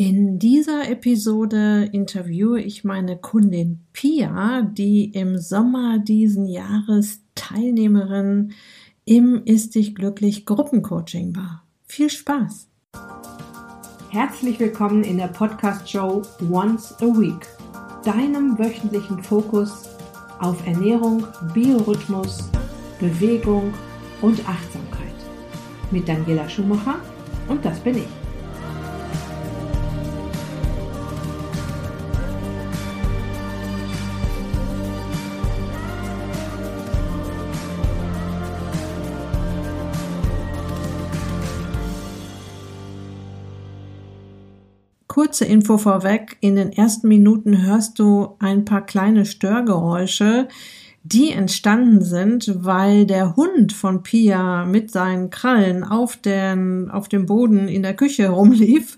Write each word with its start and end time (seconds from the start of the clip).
In 0.00 0.38
dieser 0.38 0.88
Episode 0.88 1.88
interviewe 1.90 2.60
ich 2.60 2.84
meine 2.84 3.16
Kundin 3.16 3.80
Pia, 3.92 4.62
die 4.62 5.06
im 5.06 5.38
Sommer 5.38 5.98
diesen 5.98 6.46
Jahres 6.46 7.24
Teilnehmerin 7.34 8.52
im 9.04 9.42
Ist 9.44 9.74
dich 9.74 9.96
glücklich 9.96 10.46
Gruppencoaching 10.46 11.34
war. 11.34 11.64
Viel 11.88 12.10
Spaß! 12.10 12.68
Herzlich 14.10 14.60
willkommen 14.60 15.02
in 15.02 15.16
der 15.16 15.26
Podcast-Show 15.26 16.22
Once 16.48 16.94
a 17.00 17.06
Week, 17.06 17.48
deinem 18.04 18.56
wöchentlichen 18.56 19.20
Fokus 19.24 19.88
auf 20.38 20.64
Ernährung, 20.64 21.26
Biorhythmus, 21.52 22.48
Bewegung 23.00 23.74
und 24.22 24.48
Achtsamkeit. 24.48 25.16
Mit 25.90 26.08
Daniela 26.08 26.48
Schumacher 26.48 27.00
und 27.48 27.64
das 27.64 27.80
bin 27.80 27.96
ich. 27.96 28.27
Kurze 45.28 45.44
Info 45.44 45.76
vorweg. 45.76 46.38
In 46.40 46.56
den 46.56 46.72
ersten 46.72 47.06
Minuten 47.06 47.60
hörst 47.60 47.98
du 47.98 48.36
ein 48.38 48.64
paar 48.64 48.86
kleine 48.86 49.26
Störgeräusche, 49.26 50.48
die 51.02 51.32
entstanden 51.32 52.02
sind, 52.02 52.64
weil 52.64 53.04
der 53.04 53.36
Hund 53.36 53.74
von 53.74 54.02
Pia 54.02 54.64
mit 54.64 54.90
seinen 54.90 55.28
Krallen 55.28 55.84
auf, 55.84 56.16
den, 56.16 56.90
auf 56.90 57.10
dem 57.10 57.26
Boden 57.26 57.68
in 57.68 57.82
der 57.82 57.92
Küche 57.92 58.28
rumlief. 58.30 58.96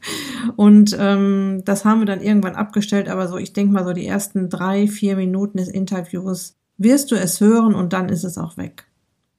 Und 0.55 0.97
ähm, 1.01 1.63
das 1.65 1.85
haben 1.85 2.03
wir 2.03 2.07
dann 2.07 2.23
irgendwann 2.23 2.55
abgestellt. 2.55 3.09
Aber 3.09 3.27
so, 3.27 3.37
ich 3.37 3.53
denke 3.53 3.73
mal, 3.73 3.85
so 3.85 3.93
die 3.93 4.07
ersten 4.07 4.49
drei, 4.49 4.87
vier 4.87 5.17
Minuten 5.17 5.59
des 5.59 5.69
Interviews 5.69 6.55
wirst 6.79 7.11
du 7.11 7.17
es 7.17 7.41
hören 7.41 7.75
und 7.75 7.93
dann 7.93 8.09
ist 8.09 8.23
es 8.23 8.39
auch 8.39 8.57
weg. 8.57 8.87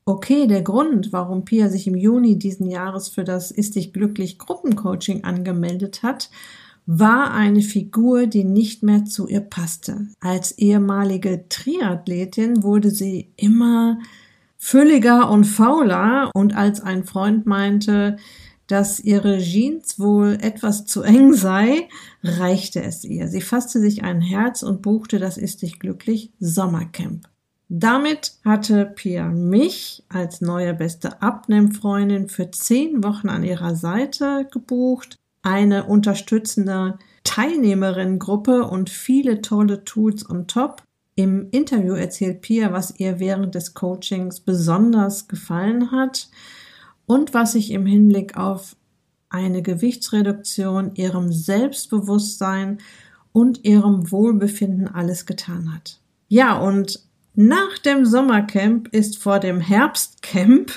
Okay, 0.04 0.46
der 0.46 0.62
Grund, 0.62 1.14
warum 1.14 1.46
Pia 1.46 1.70
sich 1.70 1.88
im 1.88 1.96
Juni 1.96 2.38
diesen 2.38 2.70
Jahres 2.70 3.08
für 3.08 3.24
das 3.24 3.50
Ist 3.50 3.76
dich 3.76 3.94
glücklich 3.94 4.40
Gruppencoaching 4.40 5.24
angemeldet 5.24 6.04
hat, 6.04 6.30
war 6.86 7.32
eine 7.32 7.62
Figur, 7.62 8.28
die 8.28 8.44
nicht 8.44 8.84
mehr 8.84 9.06
zu 9.06 9.28
ihr 9.28 9.42
passte. 9.42 10.08
Als 10.20 10.58
ehemalige 10.58 11.46
Triathletin 11.48 12.64
wurde 12.64 12.90
sie 12.90 13.32
immer 13.36 14.00
fülliger 14.58 15.30
und 15.30 15.46
fauler 15.46 16.32
und 16.34 16.56
als 16.56 16.82
ein 16.82 17.04
Freund 17.04 17.46
meinte, 17.46 18.18
dass 18.68 19.00
ihre 19.00 19.40
Jeans 19.40 20.00
wohl 20.00 20.38
etwas 20.40 20.86
zu 20.86 21.02
eng 21.02 21.34
sei, 21.34 21.90
reichte 22.24 22.82
es 22.82 23.04
ihr. 23.04 23.28
Sie 23.28 23.42
fasste 23.42 23.80
sich 23.80 24.04
ein 24.04 24.22
Herz 24.22 24.64
und 24.64 24.82
buchte 24.82 25.20
das 25.20 25.38
Ist 25.38 25.62
dich 25.62 25.80
glücklich 25.80 26.32
Sommercamp. 26.40 27.28
Damit 27.74 28.34
hatte 28.44 28.86
Pia 28.86 29.30
mich 29.30 30.04
als 30.10 30.42
neue 30.42 30.74
beste 30.74 31.22
Abnehmfreundin 31.22 32.28
für 32.28 32.52
zehn 32.52 33.04
Wochen 33.04 33.30
an 33.30 33.44
ihrer 33.44 33.76
Seite 33.76 34.48
gebucht 34.52 35.16
eine 35.44 35.86
unterstützende 35.86 36.98
Teilnehmerinnengruppe 37.24 38.66
und 38.66 38.90
viele 38.90 39.42
tolle 39.42 39.84
Tools 39.84 40.30
on 40.30 40.48
top. 40.48 40.84
Im 41.16 41.50
Interview 41.52 41.94
erzählt 41.94 42.42
Pia, 42.42 42.72
was 42.72 43.00
ihr 43.00 43.20
während 43.20 43.56
des 43.56 43.74
Coachings 43.74 44.40
besonders 44.40 45.28
gefallen 45.28 45.92
hat 45.92 46.30
und 47.06 47.34
was 47.34 47.54
sich 47.54 47.72
im 47.72 47.86
Hinblick 47.86 48.38
auf 48.38 48.76
eine 49.30 49.62
Gewichtsreduktion, 49.62 50.96
ihrem 50.96 51.32
Selbstbewusstsein 51.32 52.80
und 53.32 53.64
ihrem 53.64 54.12
Wohlbefinden 54.12 54.88
alles 54.88 55.26
getan 55.26 55.74
hat. 55.74 56.00
Ja, 56.28 56.58
und 56.60 57.00
nach 57.34 57.78
dem 57.80 58.06
Sommercamp 58.06 58.90
ist 58.90 59.18
vor 59.18 59.40
dem 59.40 59.62
Herbstcamp 59.62 60.72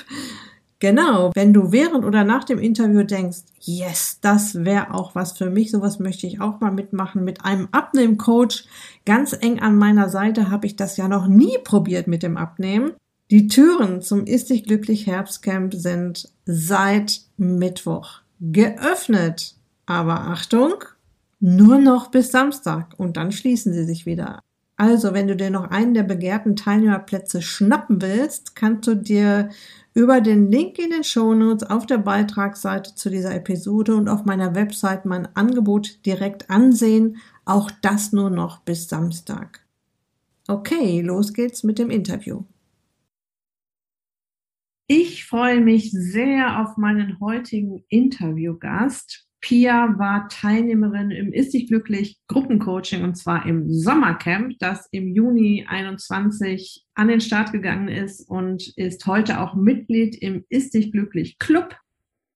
Genau, 0.85 1.31
wenn 1.33 1.51
du 1.51 1.71
während 1.71 2.05
oder 2.05 2.23
nach 2.23 2.43
dem 2.43 2.59
Interview 2.59 3.01
denkst, 3.01 3.39
yes, 3.59 4.19
das 4.21 4.65
wäre 4.65 4.93
auch 4.93 5.15
was 5.15 5.35
für 5.35 5.49
mich, 5.49 5.71
sowas 5.71 5.97
möchte 5.97 6.27
ich 6.27 6.41
auch 6.41 6.59
mal 6.59 6.69
mitmachen 6.69 7.23
mit 7.23 7.43
einem 7.43 7.69
Abnehmcoach. 7.71 8.67
Ganz 9.03 9.33
eng 9.33 9.59
an 9.61 9.77
meiner 9.77 10.09
Seite 10.09 10.51
habe 10.51 10.67
ich 10.67 10.75
das 10.75 10.95
ja 10.97 11.07
noch 11.07 11.25
nie 11.25 11.57
probiert 11.63 12.05
mit 12.05 12.21
dem 12.21 12.37
Abnehmen. 12.37 12.91
Die 13.31 13.47
Türen 13.47 14.03
zum 14.03 14.27
Ist 14.27 14.51
dich 14.51 14.63
glücklich 14.63 15.07
Herbstcamp 15.07 15.73
sind 15.73 16.31
seit 16.45 17.21
Mittwoch 17.35 18.19
geöffnet. 18.39 19.55
Aber 19.87 20.27
Achtung, 20.27 20.75
nur 21.39 21.79
noch 21.79 22.11
bis 22.11 22.29
Samstag 22.29 22.93
und 22.97 23.17
dann 23.17 23.31
schließen 23.31 23.73
sie 23.73 23.85
sich 23.85 24.05
wieder. 24.05 24.39
Also, 24.77 25.13
wenn 25.13 25.27
du 25.27 25.35
dir 25.35 25.49
noch 25.49 25.71
einen 25.71 25.95
der 25.95 26.03
begehrten 26.03 26.55
Teilnehmerplätze 26.55 27.41
schnappen 27.41 28.01
willst, 28.03 28.55
kannst 28.55 28.85
du 28.87 28.95
dir 28.95 29.49
über 29.95 30.19
den 30.19 30.51
Link 30.51 30.77
in 30.77 30.91
den 30.91 31.05
Shownotes 31.05 31.63
auf 31.69 31.85
der 31.85 31.97
Beitragsseite 31.97 32.93
zu 32.95 33.09
dieser 33.09 33.33
Episode 33.33 33.95
und 33.95 34.09
auf 34.09 34.25
meiner 34.25 34.53
Website 34.53 35.05
mein 35.05 35.33
Angebot 35.35 36.05
direkt 36.05 36.49
ansehen. 36.49 37.17
Auch 37.45 37.71
das 37.81 38.11
nur 38.11 38.29
noch 38.29 38.59
bis 38.59 38.89
Samstag. 38.89 39.65
Okay, 40.47 41.01
los 41.01 41.33
geht's 41.33 41.63
mit 41.63 41.79
dem 41.79 41.89
Interview. 41.89 42.43
Ich 44.87 45.25
freue 45.25 45.61
mich 45.61 45.91
sehr 45.91 46.61
auf 46.61 46.77
meinen 46.77 47.19
heutigen 47.19 47.83
Interviewgast. 47.87 49.24
Pia 49.45 49.93
war 49.99 50.27
Teilnehmerin 50.27 51.11
im 51.11 51.31
Ist 51.31 51.53
dich 51.53 51.67
glücklich 51.67 52.17
Gruppencoaching 52.27 53.03
und 53.03 53.13
zwar 53.13 53.45
im 53.45 53.71
Sommercamp, 53.71 54.57
das 54.57 54.87
im 54.89 55.07
Juni 55.07 55.67
21 55.69 56.83
an 56.95 57.09
den 57.09 57.21
Start 57.21 57.51
gegangen 57.51 57.87
ist 57.87 58.27
und 58.27 58.75
ist 58.75 59.05
heute 59.05 59.39
auch 59.39 59.53
Mitglied 59.53 60.15
im 60.15 60.43
Ist 60.49 60.73
dich 60.73 60.91
glücklich 60.91 61.37
Club. 61.37 61.75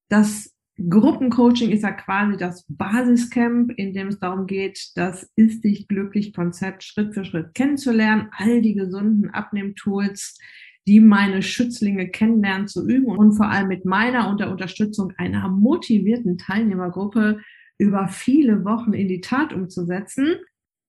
Das 0.08 0.54
Gruppencoaching 0.88 1.70
ist 1.70 1.82
ja 1.82 1.90
quasi 1.90 2.36
das 2.36 2.64
Basiscamp, 2.68 3.72
in 3.72 3.92
dem 3.92 4.06
es 4.06 4.20
darum 4.20 4.46
geht, 4.46 4.92
das 4.94 5.28
Ist 5.34 5.64
dich 5.64 5.88
glücklich 5.88 6.32
Konzept 6.32 6.84
Schritt 6.84 7.12
für 7.14 7.24
Schritt 7.24 7.54
kennenzulernen, 7.54 8.28
all 8.36 8.62
die 8.62 8.74
gesunden 8.74 9.30
Abnehmtools, 9.30 10.38
die 10.86 11.00
meine 11.00 11.42
Schützlinge 11.42 12.08
kennenlernen 12.08 12.68
zu 12.68 12.86
üben 12.86 13.06
und 13.06 13.32
vor 13.32 13.48
allem 13.48 13.68
mit 13.68 13.84
meiner 13.84 14.30
und 14.30 14.40
der 14.40 14.50
Unterstützung 14.50 15.12
einer 15.16 15.48
motivierten 15.48 16.38
Teilnehmergruppe 16.38 17.40
über 17.78 18.08
viele 18.08 18.64
Wochen 18.64 18.92
in 18.92 19.08
die 19.08 19.20
Tat 19.20 19.52
umzusetzen. 19.52 20.36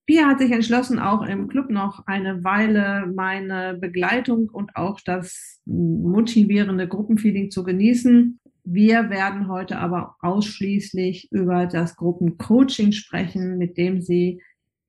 Pia 0.05 0.27
hat 0.27 0.39
sich 0.39 0.51
entschlossen, 0.51 0.99
auch 0.99 1.21
im 1.21 1.47
Club 1.47 1.69
noch 1.69 2.05
eine 2.05 2.43
Weile 2.43 3.11
meine 3.15 3.77
Begleitung 3.79 4.49
und 4.49 4.75
auch 4.75 4.99
das 4.99 5.61
motivierende 5.65 6.87
Gruppenfeeling 6.87 7.51
zu 7.51 7.63
genießen. 7.63 8.39
Wir 8.63 9.09
werden 9.09 9.47
heute 9.47 9.77
aber 9.77 10.15
ausschließlich 10.19 11.29
über 11.31 11.65
das 11.65 11.95
Gruppencoaching 11.95 12.91
sprechen, 12.91 13.57
mit 13.57 13.77
dem 13.77 14.01
sie 14.01 14.41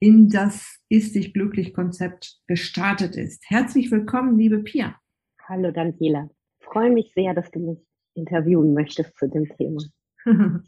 in 0.02 0.28
das 0.28 0.80
Ist 0.88 1.14
dich 1.14 1.32
glücklich 1.32 1.72
Konzept 1.72 2.40
gestartet 2.48 3.14
ist. 3.14 3.40
Herzlich 3.46 3.88
willkommen, 3.92 4.36
liebe 4.36 4.58
Pia. 4.58 4.96
Hallo 5.48 5.70
Daniela. 5.70 6.28
Freue 6.58 6.90
mich 6.90 7.12
sehr, 7.14 7.34
dass 7.34 7.48
du 7.52 7.60
mich 7.60 7.78
interviewen 8.14 8.74
möchtest 8.74 9.16
zu 9.16 9.28
dem 9.28 9.46
Thema. 9.56 9.80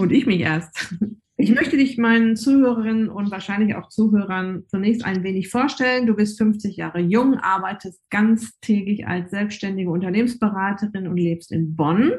und 0.00 0.10
ich 0.10 0.26
mich 0.26 0.40
erst. 0.40 0.92
Ich 1.36 1.54
möchte 1.54 1.76
dich 1.76 1.98
meinen 1.98 2.34
Zuhörerinnen 2.34 3.10
und 3.10 3.30
wahrscheinlich 3.30 3.76
auch 3.76 3.90
Zuhörern 3.90 4.64
zunächst 4.66 5.04
ein 5.04 5.22
wenig 5.22 5.50
vorstellen. 5.50 6.08
Du 6.08 6.16
bist 6.16 6.36
50 6.38 6.76
Jahre 6.76 6.98
jung, 6.98 7.34
arbeitest 7.34 8.02
ganztägig 8.10 9.06
als 9.06 9.30
selbstständige 9.30 9.90
Unternehmensberaterin 9.90 11.06
und 11.06 11.16
lebst 11.16 11.52
in 11.52 11.76
Bonn. 11.76 12.10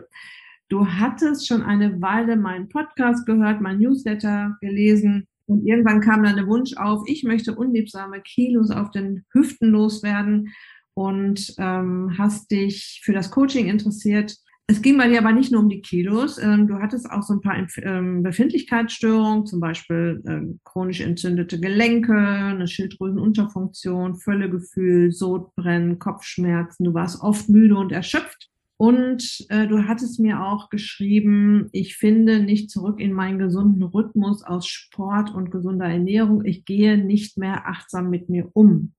Du 0.70 0.88
hattest 0.88 1.50
schon 1.50 1.64
eine 1.64 2.02
Weile 2.02 2.38
meinen 2.38 2.70
Podcast 2.70 3.26
gehört, 3.26 3.60
mein 3.60 3.80
Newsletter 3.80 4.56
gelesen 4.62 5.28
und 5.52 5.68
irgendwann 5.68 6.00
kam 6.02 6.24
dann 6.24 6.38
der 6.38 6.48
Wunsch 6.48 6.76
auf, 6.78 7.04
ich 7.08 7.24
möchte 7.24 7.56
unliebsame 7.56 8.22
Kilos 8.22 8.72
auf 8.72 8.90
den 8.92 9.26
Hüften 9.34 9.70
loswerden 9.70 10.54
und 10.94 11.54
ähm, 11.58 12.16
hast 12.18 12.52
dich 12.52 13.02
für 13.04 13.14
das 13.14 13.32
Coaching 13.32 13.68
interessiert. 13.68 14.36
Es 14.68 14.82
ging 14.82 14.98
bei 14.98 15.10
dir 15.10 15.20
aber 15.20 15.34
nicht 15.34 15.52
nur 15.52 15.62
um 15.62 15.68
die 15.68 15.82
Kilos. 15.82 16.38
Ähm, 16.38 16.68
du 16.68 16.76
hattest 16.76 17.10
auch 17.10 17.24
so 17.24 17.34
ein 17.34 17.42
paar 17.42 17.58
ähm, 17.84 18.24
Befindlichkeitsstörungen, 18.24 19.46
zum 19.46 19.60
Beispiel 19.60 20.24
ähm, 20.26 20.62
chronisch 20.64 21.02
entzündete 21.02 21.60
Gelenke, 21.60 22.16
eine 22.16 22.68
Schilddrüsenunterfunktion, 22.68 24.16
Völlegefühl, 24.16 25.12
Sodbrennen, 25.12 26.00
Kopfschmerzen. 26.00 26.86
Du 26.86 26.94
warst 26.94 27.22
oft 27.22 27.50
müde 27.50 27.76
und 27.76 27.92
erschöpft. 27.92 28.51
Und 28.82 29.46
äh, 29.50 29.68
du 29.68 29.88
hattest 29.88 30.20
mir 30.20 30.42
auch 30.42 30.72
geschrieben, 30.72 31.70
ich 31.72 31.98
finde 31.98 32.42
nicht 32.42 32.72
zurück 32.72 33.00
in 33.00 33.14
meinen 33.14 33.38
gesunden 33.38 33.84
Rhythmus 33.84 34.42
aus 34.42 34.66
Sport 34.66 35.32
und 35.36 35.52
gesunder 35.52 35.86
Ernährung. 35.86 36.44
Ich 36.46 36.66
gehe 36.66 36.98
nicht 36.98 37.38
mehr 37.38 37.68
achtsam 37.68 38.10
mit 38.10 38.28
mir 38.28 38.50
um. 38.54 38.94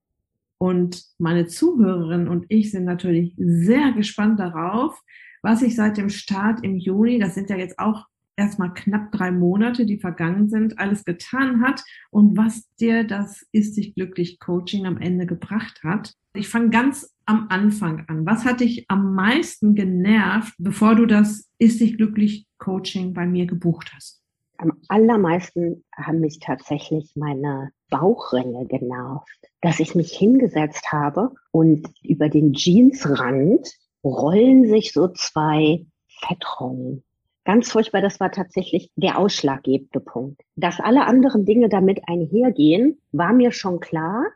Und 0.57 1.03
meine 1.19 1.49
Zuhörerinnen 1.49 2.29
und 2.29 2.47
ich 2.49 2.71
sind 2.71 2.85
natürlich 2.85 3.35
sehr 3.37 3.91
gespannt 3.91 4.39
darauf, 4.39 4.97
was 5.43 5.59
sich 5.59 5.75
seit 5.75 5.97
dem 5.97 6.11
Start 6.11 6.63
im 6.63 6.77
Juni, 6.77 7.19
das 7.19 7.35
sind 7.35 7.51
ja 7.51 7.57
jetzt 7.57 7.81
auch 7.81 8.07
erstmal 8.37 8.73
knapp 8.73 9.11
drei 9.11 9.33
Monate, 9.33 9.85
die 9.85 9.99
vergangen 9.99 10.49
sind, 10.49 10.79
alles 10.79 11.05
getan 11.05 11.61
hat 11.61 11.83
und 12.13 12.37
was 12.37 12.73
dir 12.77 13.03
das 13.03 13.45
Ist 13.51 13.77
dich 13.77 13.97
glücklich 13.97 14.39
Coaching 14.39 14.87
am 14.87 14.99
Ende 14.99 15.27
gebracht 15.27 15.83
hat. 15.83 16.15
Ich 16.35 16.49
fange 16.49 16.71
ganz 16.71 17.12
am 17.27 17.47
Anfang 17.51 18.05
an. 18.09 18.27
Was 18.27 18.45
hat 18.45 18.61
dich 18.61 18.87
am 18.89 19.15
meisten 19.15 19.75
genervt, 19.75 20.55
bevor 20.59 20.95
du 20.95 21.07
das 21.07 21.49
Ist 21.59 21.81
dich 21.81 21.97
glücklich 21.97 22.47
Coaching 22.59 23.13
bei 23.15 23.27
mir 23.27 23.47
gebucht 23.47 23.93
hast? 23.95 24.21
Am 24.59 24.73
allermeisten 24.89 25.85
haben 25.97 26.21
mich 26.21 26.39
tatsächlich 26.39 27.13
meine 27.17 27.73
Bauchringe 27.91 28.67
genervt, 28.67 29.51
dass 29.61 29.81
ich 29.81 29.95
mich 29.95 30.13
hingesetzt 30.13 30.93
habe 30.93 31.33
und 31.51 31.89
über 32.03 32.29
den 32.29 32.53
Jeansrand 32.53 33.69
rollen 34.05 34.69
sich 34.69 34.93
so 34.93 35.09
zwei 35.09 35.85
Fettrollen. 36.07 37.03
Ganz 37.45 37.73
furchtbar, 37.73 38.03
das 38.03 38.21
war 38.21 38.31
tatsächlich 38.31 38.91
der 38.95 39.19
ausschlaggebende 39.19 39.99
Punkt. 39.99 40.43
Dass 40.55 40.79
alle 40.79 41.07
anderen 41.07 41.45
Dinge 41.45 41.69
damit 41.69 42.01
einhergehen, 42.07 43.01
war 43.11 43.33
mir 43.33 43.51
schon 43.51 43.81
klar. 43.81 44.27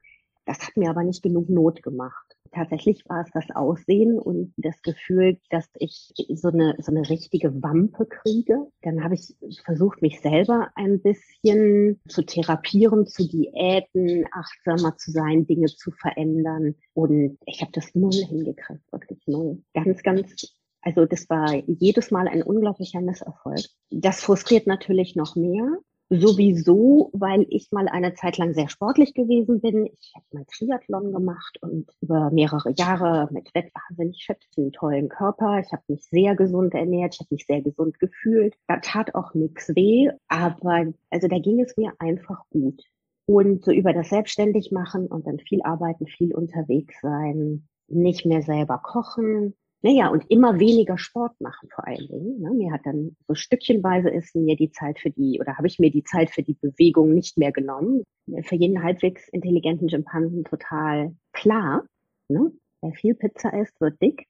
Das 0.44 0.66
hat 0.66 0.76
mir 0.76 0.90
aber 0.90 1.04
nicht 1.04 1.22
genug 1.22 1.48
Not 1.48 1.84
gemacht 1.84 2.25
tatsächlich 2.52 3.08
war 3.08 3.22
es 3.22 3.30
das 3.32 3.44
Aussehen 3.54 4.18
und 4.18 4.52
das 4.56 4.80
Gefühl, 4.82 5.38
dass 5.50 5.68
ich 5.74 6.12
so 6.34 6.48
eine, 6.48 6.76
so 6.78 6.92
eine 6.92 7.08
richtige 7.08 7.62
Wampe 7.62 8.06
kriege. 8.06 8.66
Dann 8.82 9.02
habe 9.02 9.14
ich 9.14 9.34
versucht, 9.64 10.02
mich 10.02 10.20
selber 10.20 10.70
ein 10.74 11.00
bisschen 11.00 12.00
zu 12.08 12.22
therapieren, 12.22 13.06
zu 13.06 13.28
diäten, 13.28 14.24
achtsamer 14.32 14.96
zu 14.96 15.10
sein, 15.10 15.46
Dinge 15.46 15.66
zu 15.66 15.90
verändern. 15.90 16.74
Und 16.94 17.38
ich 17.46 17.60
habe 17.60 17.72
das 17.72 17.94
null 17.94 18.12
hingekriegt, 18.12 18.82
wirklich 18.92 19.20
null. 19.26 19.62
Ganz, 19.74 20.02
ganz 20.02 20.56
also 20.86 21.04
das 21.04 21.28
war 21.28 21.52
jedes 21.66 22.12
Mal 22.12 22.28
ein 22.28 22.44
unglaublicher 22.44 23.00
Misserfolg. 23.00 23.58
Das 23.90 24.20
frustriert 24.20 24.68
natürlich 24.68 25.16
noch 25.16 25.34
mehr, 25.34 25.78
sowieso, 26.08 27.10
weil 27.12 27.46
ich 27.50 27.68
mal 27.72 27.88
eine 27.88 28.14
Zeit 28.14 28.38
lang 28.38 28.54
sehr 28.54 28.68
sportlich 28.68 29.14
gewesen 29.14 29.60
bin. 29.60 29.86
Ich 30.00 30.12
habe 30.14 30.24
mal 30.32 30.44
Triathlon 30.46 31.12
gemacht 31.12 31.58
und 31.60 31.90
über 32.00 32.30
mehrere 32.30 32.72
Jahre 32.76 33.28
mit 33.32 33.50
wahnsinnig 33.54 34.24
fett, 34.24 34.42
einen 34.56 34.72
tollen 34.72 35.08
Körper. 35.08 35.60
Ich 35.60 35.72
habe 35.72 35.82
mich 35.88 36.04
sehr 36.04 36.36
gesund 36.36 36.74
ernährt, 36.74 37.14
ich 37.14 37.20
habe 37.20 37.34
mich 37.34 37.46
sehr 37.46 37.62
gesund 37.62 37.98
gefühlt. 37.98 38.54
Da 38.68 38.78
tat 38.78 39.14
auch 39.14 39.34
nichts 39.34 39.68
weh, 39.74 40.10
aber 40.28 40.92
also 41.10 41.28
da 41.28 41.38
ging 41.38 41.60
es 41.60 41.76
mir 41.76 41.92
einfach 41.98 42.42
gut. 42.50 42.82
Und 43.26 43.64
so 43.64 43.72
über 43.72 43.92
das 43.92 44.10
selbstständig 44.10 44.70
machen 44.70 45.08
und 45.08 45.26
dann 45.26 45.40
viel 45.40 45.62
arbeiten, 45.62 46.06
viel 46.06 46.32
unterwegs 46.32 46.94
sein, 47.02 47.66
nicht 47.88 48.24
mehr 48.24 48.42
selber 48.42 48.78
kochen, 48.78 49.54
naja, 49.82 50.08
und 50.08 50.30
immer 50.30 50.58
weniger 50.58 50.98
Sport 50.98 51.40
machen 51.40 51.68
vor 51.72 51.86
allen 51.86 52.08
Dingen. 52.08 52.40
Ne? 52.40 52.50
Mir 52.50 52.72
hat 52.72 52.80
dann 52.84 53.16
so 53.28 53.34
stückchenweise 53.34 54.08
ist 54.08 54.34
mir 54.34 54.56
die 54.56 54.70
Zeit 54.70 54.98
für 54.98 55.10
die, 55.10 55.38
oder 55.40 55.58
habe 55.58 55.66
ich 55.66 55.78
mir 55.78 55.90
die 55.90 56.02
Zeit 56.02 56.30
für 56.30 56.42
die 56.42 56.54
Bewegung 56.54 57.14
nicht 57.14 57.38
mehr 57.38 57.52
genommen. 57.52 58.02
Für 58.42 58.56
jeden 58.56 58.82
halbwegs 58.82 59.28
intelligenten 59.28 59.88
Schimpansen 59.88 60.44
total 60.44 61.14
klar. 61.32 61.84
Ne? 62.28 62.52
Wer 62.82 62.92
viel 62.92 63.14
Pizza 63.14 63.52
isst, 63.52 63.80
wird 63.80 64.00
dick, 64.00 64.26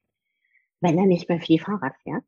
wenn 0.81 0.97
er 0.97 1.05
nicht 1.05 1.29
mehr 1.29 1.39
viel 1.39 1.59
Fahrrad 1.59 1.95
fährt. 2.03 2.23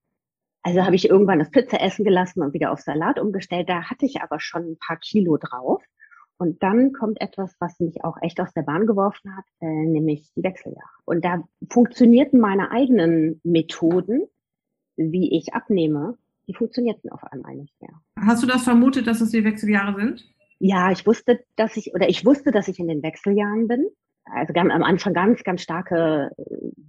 Also 0.61 0.83
habe 0.83 0.95
ich 0.95 1.09
irgendwann 1.09 1.39
das 1.39 1.51
Pizza 1.51 1.79
essen 1.81 2.03
gelassen 2.03 2.41
und 2.41 2.53
wieder 2.53 2.71
auf 2.71 2.79
Salat 2.79 3.19
umgestellt. 3.19 3.69
Da 3.69 3.89
hatte 3.89 4.05
ich 4.05 4.21
aber 4.21 4.39
schon 4.39 4.71
ein 4.71 4.77
paar 4.77 4.97
Kilo 4.97 5.37
drauf. 5.37 5.83
Und 6.39 6.63
dann 6.63 6.93
kommt 6.93 7.19
etwas, 7.19 7.53
was 7.59 7.81
mich 7.81 8.05
auch 8.05 8.15
echt 8.21 8.39
aus 8.39 8.53
der 8.53 8.61
Bahn 8.61 8.87
geworfen 8.87 9.35
hat, 9.35 9.43
äh, 9.59 9.65
nämlich 9.65 10.31
die 10.37 10.43
Wechseljahre. 10.43 10.87
Und 11.03 11.25
da 11.25 11.43
funktionierten 11.69 12.39
meine 12.39 12.71
eigenen 12.71 13.41
Methoden, 13.43 14.25
wie 14.95 15.37
ich 15.37 15.53
abnehme, 15.53 16.17
die 16.47 16.53
funktionierten 16.53 17.11
auf 17.11 17.25
einmal 17.25 17.55
nicht 17.55 17.73
mehr. 17.81 17.91
Hast 18.15 18.41
du 18.41 18.47
das 18.47 18.63
vermutet, 18.63 19.05
dass 19.05 19.19
es 19.19 19.31
die 19.31 19.43
Wechseljahre 19.43 19.99
sind? 19.99 20.33
Ja, 20.59 20.91
ich 20.91 21.05
wusste, 21.05 21.41
dass 21.57 21.75
ich, 21.75 21.93
oder 21.93 22.07
ich 22.07 22.25
wusste, 22.25 22.51
dass 22.51 22.69
ich 22.69 22.79
in 22.79 22.87
den 22.87 23.03
Wechseljahren 23.03 23.67
bin. 23.67 23.89
Also 24.23 24.53
ganz, 24.53 24.71
am 24.71 24.83
Anfang 24.83 25.13
ganz, 25.13 25.43
ganz 25.43 25.61
starke 25.61 26.31
äh, 26.37 26.43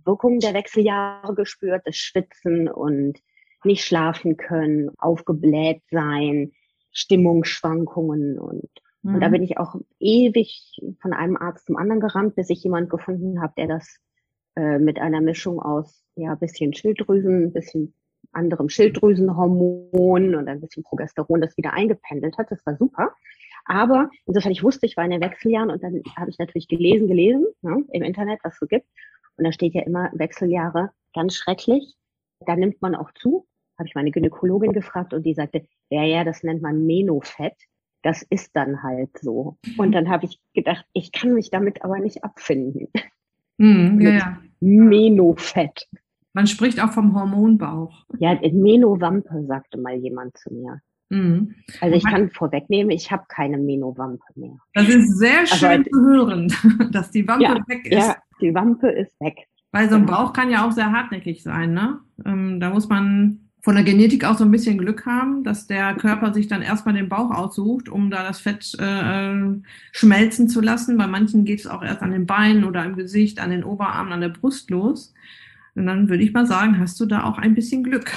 Wirkungen 0.05 0.39
der 0.39 0.55
Wechseljahre 0.55 1.35
gespürt, 1.35 1.83
das 1.87 1.97
Schwitzen 1.97 2.69
und 2.69 3.19
nicht 3.65 3.85
schlafen 3.85 4.37
können, 4.37 4.91
aufgebläht 4.99 5.83
sein, 5.91 6.53
Stimmungsschwankungen 6.93 8.39
und 8.39 8.71
Mhm. 9.03 9.15
Und 9.15 9.21
da 9.21 9.29
mhm. 9.29 9.33
bin 9.33 9.43
ich 9.43 9.59
auch 9.59 9.77
ewig 9.99 10.81
von 11.01 11.13
einem 11.13 11.37
Arzt 11.37 11.67
zum 11.67 11.77
anderen 11.77 12.01
gerannt, 12.01 12.37
bis 12.37 12.51
ich 12.51 12.63
jemand 12.63 12.91
gefunden 12.91 13.41
habe, 13.41 13.55
der 13.57 13.69
das 13.69 13.99
äh, 14.57 14.79
mit 14.79 14.99
einer 14.99 15.21
Mischung 15.21 15.61
aus 15.61 16.05
ja 16.17 16.35
bisschen 16.35 16.75
Schilddrüsen, 16.75 17.45
ein 17.45 17.53
bisschen 17.53 17.95
anderem 18.33 18.69
Schilddrüsenhormon 18.69 20.35
und 20.35 20.49
ein 20.49 20.61
bisschen 20.61 20.85
Progesteron 20.85 21.41
das 21.41 21.57
wieder 21.57 21.73
eingependelt 21.73 22.39
hat. 22.39 22.51
Das 22.51 22.65
war 22.67 22.77
super. 22.77 23.13
Aber 23.65 24.11
insofern, 24.27 24.53
ich 24.53 24.63
wusste, 24.63 24.87
ich 24.87 24.97
war 24.97 25.05
in 25.05 25.11
den 25.11 25.21
Wechseljahren 25.21 25.71
und 25.71 25.83
dann 25.83 26.03
habe 26.17 26.31
ich 26.31 26.39
natürlich 26.39 26.69
gelesen, 26.69 27.09
gelesen 27.09 27.47
ne, 27.63 27.85
im 27.93 28.03
Internet, 28.03 28.41
was 28.43 28.55
es 28.55 28.59
so 28.61 28.67
gibt. 28.67 28.87
Und 29.37 29.45
da 29.45 29.53
steht 29.53 29.75
ja 29.75 29.83
immer 29.83 30.11
Wechseljahre 30.13 30.91
ganz 31.15 31.35
schrecklich. 31.35 31.95
Da 32.47 32.57
nimmt 32.57 32.81
man 32.83 32.95
auch 32.95 33.11
zu. 33.13 33.47
Habe 33.79 33.89
ich 33.89 33.95
meine 33.95 34.11
Gynäkologin 34.11 34.73
gefragt 34.73 35.15
und 35.15 35.25
die 35.25 35.35
sagte, 35.35 35.67
ja, 35.89 36.05
ja, 36.05 36.25
das 36.25 36.43
nennt 36.43 36.63
man 36.63 36.87
Menofett 36.87 37.57
das 38.03 38.23
ist 38.23 38.55
dann 38.55 38.83
halt 38.83 39.11
so. 39.21 39.59
Und 39.77 39.93
dann 39.93 40.09
habe 40.09 40.27
ich 40.27 40.41
gedacht, 40.55 40.85
ich 40.93 41.13
kann 41.13 41.35
mich 41.35 41.51
damit 41.51 41.85
aber 41.85 41.99
nicht 41.99 42.25
abfinden. 42.25 42.89
Mm, 43.59 44.01
ja, 44.01 44.11
ja. 44.11 44.39
Menofett. 44.61 45.87
Man 46.33 46.47
spricht 46.47 46.83
auch 46.83 46.93
vom 46.93 47.15
Hormonbauch. 47.15 48.07
Ja, 48.19 48.39
Menowampe, 48.53 49.45
sagte 49.47 49.79
mal 49.79 49.97
jemand 49.97 50.37
zu 50.39 50.53
mir. 50.53 50.81
Mhm. 51.11 51.57
Also 51.81 51.97
ich 51.97 52.05
kann 52.05 52.31
vorwegnehmen, 52.31 52.91
ich 52.91 53.11
habe 53.11 53.25
keine 53.29 53.59
Menowampe 53.59 54.25
mehr. 54.37 54.57
Das 54.75 54.89
ist 54.89 55.19
sehr 55.19 55.45
schön 55.47 55.81
aber, 55.81 55.85
zu 55.85 56.01
hören, 56.01 56.55
dass 56.93 57.11
die 57.11 57.27
Wampe 57.27 57.45
ja, 57.45 57.55
weg 57.67 57.87
ist. 57.87 58.07
Ja, 58.07 58.17
die 58.41 58.55
Wampe 58.55 58.89
ist 58.89 59.21
weg. 59.21 59.49
Weil 59.73 59.89
so 59.91 59.97
ein 59.97 60.07
Bauch 60.07 60.33
kann 60.33 60.51
ja 60.51 60.67
auch 60.67 60.73
sehr 60.73 60.93
hartnäckig 60.93 61.43
sein, 61.43 61.75
ne? 61.75 62.01
Ähm, 62.25 62.61
da 62.61 62.71
muss 62.71 62.89
man 62.89 63.50
von 63.63 63.75
der 63.75 63.85
Genetik 63.85 64.25
auch 64.25 64.39
so 64.39 64.45
ein 64.45 64.51
bisschen 64.51 64.79
Glück 64.79 65.07
haben, 65.07 65.45
dass 65.45 65.67
der 65.67 65.95
Körper 65.95 66.33
sich 66.33 66.49
dann 66.49 66.63
erstmal 66.63 66.95
den 66.95 67.09
Bauch 67.09 67.31
aussucht, 67.31 67.89
um 67.89 68.11
da 68.11 68.23
das 68.23 68.41
Fett 68.41 68.75
äh, 68.79 69.35
schmelzen 69.93 70.49
zu 70.49 70.61
lassen. 70.61 70.97
Bei 70.97 71.07
manchen 71.07 71.45
geht 71.45 71.61
es 71.61 71.67
auch 71.67 71.83
erst 71.83 72.03
an 72.03 72.13
den 72.13 72.27
Beinen 72.27 72.65
oder 72.65 72.85
im 72.85 72.97
Gesicht, 72.97 73.41
an 73.41 73.51
den 73.51 73.65
Oberarmen, 73.65 74.13
an 74.13 74.21
der 74.21 74.31
Brust 74.31 74.71
los. 74.71 75.13
Und 75.75 75.87
dann 75.87 76.09
würde 76.09 76.23
ich 76.23 76.33
mal 76.33 76.47
sagen, 76.47 76.79
hast 76.79 76.99
du 77.01 77.07
da 77.07 77.25
auch 77.25 77.39
ein 77.39 77.55
bisschen 77.55 77.85
Glück. 77.85 78.11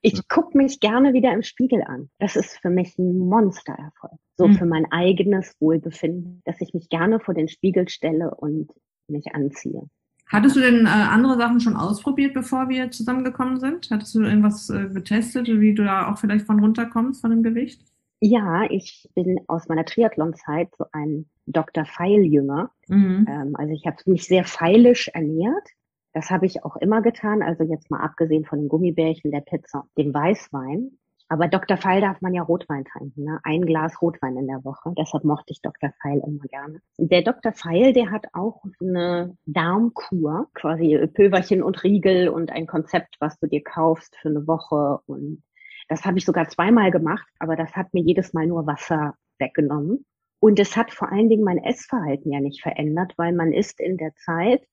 Ich 0.00 0.28
gucke 0.28 0.56
mich 0.56 0.80
gerne 0.80 1.12
wieder 1.12 1.32
im 1.32 1.42
Spiegel 1.42 1.82
an. 1.82 2.08
Das 2.18 2.36
ist 2.36 2.58
für 2.58 2.70
mich 2.70 2.96
ein 2.98 3.18
Monstererfolg. 3.18 4.18
So 4.36 4.48
mhm. 4.48 4.54
für 4.54 4.66
mein 4.66 4.90
eigenes 4.92 5.54
Wohlbefinden, 5.60 6.40
dass 6.44 6.60
ich 6.60 6.72
mich 6.72 6.88
gerne 6.88 7.18
vor 7.20 7.34
den 7.34 7.48
Spiegel 7.48 7.88
stelle 7.88 8.34
und 8.34 8.70
mich 9.08 9.34
anziehe. 9.34 9.88
Hattest 10.28 10.56
du 10.56 10.60
denn 10.60 10.84
äh, 10.84 10.88
andere 10.88 11.36
Sachen 11.36 11.60
schon 11.60 11.76
ausprobiert, 11.76 12.34
bevor 12.34 12.68
wir 12.68 12.90
zusammengekommen 12.90 13.60
sind? 13.60 13.88
Hattest 13.90 14.14
du 14.14 14.22
irgendwas 14.22 14.68
äh, 14.68 14.88
getestet, 14.88 15.48
wie 15.48 15.74
du 15.74 15.84
da 15.84 16.10
auch 16.10 16.18
vielleicht 16.18 16.46
von 16.46 16.60
runterkommst 16.60 17.20
von 17.20 17.30
dem 17.30 17.42
Gewicht? 17.42 17.80
Ja, 18.20 18.64
ich 18.68 19.08
bin 19.14 19.40
aus 19.46 19.68
meiner 19.68 19.84
Triathlon-Zeit 19.84 20.70
so 20.76 20.86
ein 20.92 21.26
Dr. 21.46 21.84
Feil-Jünger. 21.84 22.70
Mhm. 22.88 23.26
Ähm, 23.28 23.56
also 23.56 23.72
ich 23.72 23.86
habe 23.86 23.96
mich 24.06 24.26
sehr 24.26 24.44
feilisch 24.44 25.08
ernährt. 25.08 25.68
Das 26.12 26.30
habe 26.30 26.46
ich 26.46 26.64
auch 26.64 26.76
immer 26.76 27.00
getan. 27.00 27.42
Also 27.42 27.64
jetzt 27.64 27.90
mal 27.90 28.00
abgesehen 28.00 28.44
von 28.44 28.58
den 28.58 28.68
Gummibärchen, 28.68 29.30
der 29.30 29.40
Pizza, 29.40 29.86
dem 29.96 30.12
Weißwein. 30.12 30.98
Aber 31.30 31.46
Dr. 31.48 31.76
Feil 31.76 32.00
darf 32.00 32.22
man 32.22 32.32
ja 32.32 32.42
Rotwein 32.42 32.86
trinken, 32.86 33.24
ne? 33.24 33.38
Ein 33.42 33.62
Glas 33.62 34.00
Rotwein 34.00 34.38
in 34.38 34.46
der 34.46 34.64
Woche. 34.64 34.94
Deshalb 34.96 35.24
mochte 35.24 35.52
ich 35.52 35.60
Dr. 35.60 35.90
Feil 36.00 36.22
immer 36.26 36.44
gerne. 36.48 36.80
Der 36.96 37.22
Dr. 37.22 37.52
Feil, 37.52 37.92
der 37.92 38.10
hat 38.10 38.26
auch 38.32 38.62
eine 38.80 39.36
Darmkur, 39.44 40.48
quasi 40.54 41.06
Pülverchen 41.12 41.62
und 41.62 41.84
Riegel 41.84 42.30
und 42.30 42.50
ein 42.50 42.66
Konzept, 42.66 43.16
was 43.20 43.38
du 43.38 43.46
dir 43.46 43.62
kaufst 43.62 44.16
für 44.16 44.28
eine 44.30 44.46
Woche. 44.46 45.00
Und 45.06 45.42
das 45.88 46.06
habe 46.06 46.16
ich 46.16 46.24
sogar 46.24 46.48
zweimal 46.48 46.90
gemacht, 46.90 47.28
aber 47.38 47.56
das 47.56 47.76
hat 47.76 47.92
mir 47.92 48.02
jedes 48.02 48.32
Mal 48.32 48.46
nur 48.46 48.66
Wasser 48.66 49.14
weggenommen. 49.38 50.06
Und 50.40 50.58
es 50.58 50.76
hat 50.76 50.92
vor 50.92 51.12
allen 51.12 51.28
Dingen 51.28 51.44
mein 51.44 51.58
Essverhalten 51.58 52.32
ja 52.32 52.40
nicht 52.40 52.62
verändert, 52.62 53.12
weil 53.16 53.34
man 53.34 53.52
isst 53.52 53.80
in 53.80 53.98
der 53.98 54.14
Zeit 54.14 54.66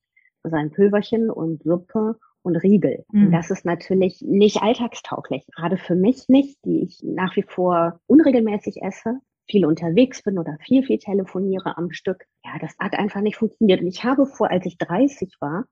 sein 0.44 0.72
Pülverchen 0.72 1.30
und 1.30 1.64
Suppe 1.64 2.18
und 2.46 2.56
Riegel. 2.56 3.06
Mhm. 3.12 3.28
Und 3.28 3.32
das 3.32 3.50
ist 3.50 3.66
natürlich 3.66 4.22
nicht 4.22 4.62
alltagstauglich, 4.62 5.46
gerade 5.56 5.78
für 5.78 5.96
mich 5.96 6.30
nicht, 6.30 6.58
die 6.64 6.84
ich 6.84 7.02
nach 7.04 7.36
wie 7.36 7.44
vor 7.44 8.00
unregelmäßig 8.08 8.82
esse, 8.82 9.20
viel 9.50 9.66
unterwegs 9.66 10.24
bin 10.24 10.40
oder 10.40 10.58
viel, 10.62 10.84
viel 10.84 10.98
telefoniere 10.98 11.78
am 11.78 11.92
Stück. 11.92 12.26
Ja, 12.44 12.52
das 12.60 12.76
hat 12.80 12.94
einfach 12.94 13.22
nicht 13.22 13.38
funktioniert. 13.38 13.82
Und 13.82 13.88
ich 13.88 14.04
habe 14.04 14.26
vor, 14.26 14.50
als 14.50 14.66
ich 14.66 14.78
30 14.78 15.36
war, 15.40 15.66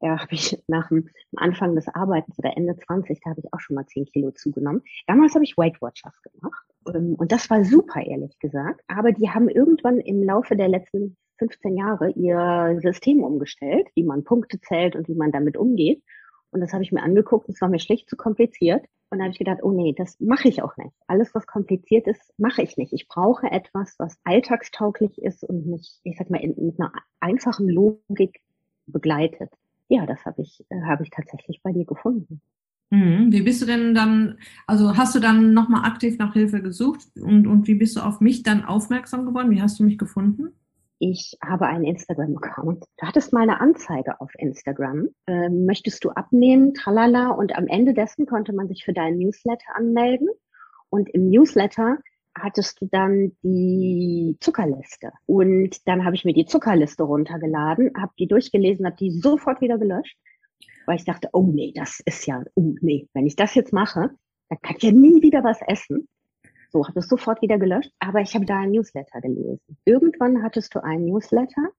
ja, 0.00 0.18
habe 0.20 0.32
ich 0.32 0.56
nach 0.66 0.88
dem 0.88 1.10
Anfang 1.36 1.74
des 1.74 1.88
Arbeitens 1.88 2.38
oder 2.38 2.56
Ende 2.56 2.76
20, 2.76 3.20
da 3.22 3.30
habe 3.30 3.40
ich 3.40 3.52
auch 3.52 3.60
schon 3.60 3.76
mal 3.76 3.86
10 3.86 4.06
Kilo 4.06 4.30
zugenommen. 4.32 4.82
Damals 5.06 5.34
habe 5.34 5.44
ich 5.44 5.56
Weight 5.56 5.80
Watchers 5.80 6.14
gemacht. 6.22 6.64
Ähm, 6.94 7.14
und 7.18 7.32
das 7.32 7.50
war 7.50 7.64
super, 7.64 8.00
ehrlich 8.00 8.38
gesagt. 8.38 8.82
Aber 8.88 9.12
die 9.12 9.30
haben 9.30 9.48
irgendwann 9.48 9.98
im 9.98 10.22
Laufe 10.22 10.56
der 10.56 10.68
letzten 10.68 11.16
15 11.38 11.76
Jahre 11.76 12.10
ihr 12.10 12.78
System 12.82 13.24
umgestellt, 13.24 13.88
wie 13.94 14.04
man 14.04 14.24
Punkte 14.24 14.60
zählt 14.60 14.94
und 14.94 15.08
wie 15.08 15.14
man 15.14 15.32
damit 15.32 15.56
umgeht. 15.56 16.02
Und 16.50 16.60
das 16.60 16.72
habe 16.72 16.82
ich 16.82 16.92
mir 16.92 17.02
angeguckt, 17.02 17.48
es 17.48 17.60
war 17.60 17.68
mir 17.68 17.78
schlicht 17.78 18.08
zu 18.08 18.16
kompliziert. 18.16 18.84
Und 19.10 19.18
da 19.18 19.24
habe 19.24 19.32
ich 19.32 19.38
gedacht, 19.38 19.58
oh 19.62 19.72
nee, 19.72 19.92
das 19.96 20.18
mache 20.20 20.48
ich 20.48 20.62
auch 20.62 20.76
nicht. 20.76 20.94
Alles, 21.08 21.34
was 21.34 21.46
kompliziert 21.46 22.06
ist, 22.06 22.32
mache 22.38 22.62
ich 22.62 22.76
nicht. 22.76 22.92
Ich 22.92 23.08
brauche 23.08 23.50
etwas, 23.50 23.96
was 23.98 24.18
alltagstauglich 24.24 25.20
ist 25.20 25.42
und 25.42 25.66
mich, 25.66 25.98
ich 26.04 26.16
sag 26.16 26.30
mal, 26.30 26.40
mit 26.40 26.78
einer 26.78 26.92
einfachen 27.18 27.68
Logik 27.68 28.40
begleitet. 28.86 29.50
Ja, 29.88 30.06
das 30.06 30.24
habe 30.24 30.42
ich, 30.42 30.64
äh, 30.68 30.82
habe 30.82 31.02
ich 31.02 31.10
tatsächlich 31.10 31.60
bei 31.62 31.72
dir 31.72 31.84
gefunden. 31.84 32.40
Mhm. 32.90 33.32
Wie 33.32 33.42
bist 33.42 33.62
du 33.62 33.66
denn 33.66 33.94
dann, 33.94 34.38
also 34.66 34.96
hast 34.96 35.14
du 35.14 35.20
dann 35.20 35.54
nochmal 35.54 35.84
aktiv 35.84 36.18
nach 36.18 36.32
Hilfe 36.32 36.60
gesucht 36.60 37.00
und, 37.20 37.46
und 37.46 37.66
wie 37.66 37.76
bist 37.76 37.96
du 37.96 38.00
auf 38.00 38.20
mich 38.20 38.42
dann 38.42 38.64
aufmerksam 38.64 39.26
geworden? 39.26 39.50
Wie 39.50 39.62
hast 39.62 39.78
du 39.78 39.84
mich 39.84 39.98
gefunden? 39.98 40.52
Ich 41.00 41.38
habe 41.42 41.66
einen 41.66 41.84
Instagram-Account. 41.84 42.84
Du 42.98 43.06
hattest 43.06 43.32
mal 43.32 43.42
eine 43.42 43.58
Anzeige 43.58 44.20
auf 44.20 44.30
Instagram. 44.36 45.08
Ähm, 45.26 45.64
möchtest 45.64 46.04
du 46.04 46.10
abnehmen? 46.10 46.74
Tralala. 46.74 47.30
Und 47.30 47.56
am 47.56 47.66
Ende 47.66 47.94
dessen 47.94 48.26
konnte 48.26 48.52
man 48.52 48.68
sich 48.68 48.84
für 48.84 48.92
deinen 48.92 49.16
Newsletter 49.16 49.74
anmelden. 49.74 50.28
Und 50.90 51.08
im 51.08 51.30
Newsletter 51.30 51.96
hattest 52.38 52.82
du 52.82 52.86
dann 52.86 53.32
die 53.42 54.36
Zuckerliste. 54.40 55.12
Und 55.24 55.88
dann 55.88 56.04
habe 56.04 56.16
ich 56.16 56.26
mir 56.26 56.34
die 56.34 56.44
Zuckerliste 56.44 57.02
runtergeladen, 57.02 57.92
habe 57.96 58.12
die 58.18 58.28
durchgelesen, 58.28 58.84
habe 58.84 58.96
die 58.96 59.10
sofort 59.10 59.62
wieder 59.62 59.78
gelöscht, 59.78 60.18
weil 60.84 60.96
ich 60.96 61.04
dachte, 61.04 61.30
oh 61.32 61.50
nee, 61.50 61.72
das 61.74 62.00
ist 62.04 62.26
ja, 62.26 62.42
oh 62.54 62.74
nee, 62.82 63.08
wenn 63.14 63.26
ich 63.26 63.36
das 63.36 63.54
jetzt 63.54 63.72
mache, 63.72 64.10
dann 64.50 64.58
kann 64.60 64.76
ich 64.76 64.82
ja 64.82 64.92
nie 64.92 65.22
wieder 65.22 65.42
was 65.44 65.60
essen. 65.66 66.08
So, 66.70 66.86
habe 66.86 67.00
es 67.00 67.08
sofort 67.08 67.42
wieder 67.42 67.58
gelöscht, 67.58 67.92
aber 67.98 68.20
ich 68.20 68.34
habe 68.34 68.46
da 68.46 68.60
ein 68.60 68.70
Newsletter 68.70 69.20
gelesen. 69.20 69.76
Irgendwann 69.84 70.42
hattest 70.42 70.74
du 70.74 70.82
einen 70.82 71.06
Newsletter, 71.06 71.70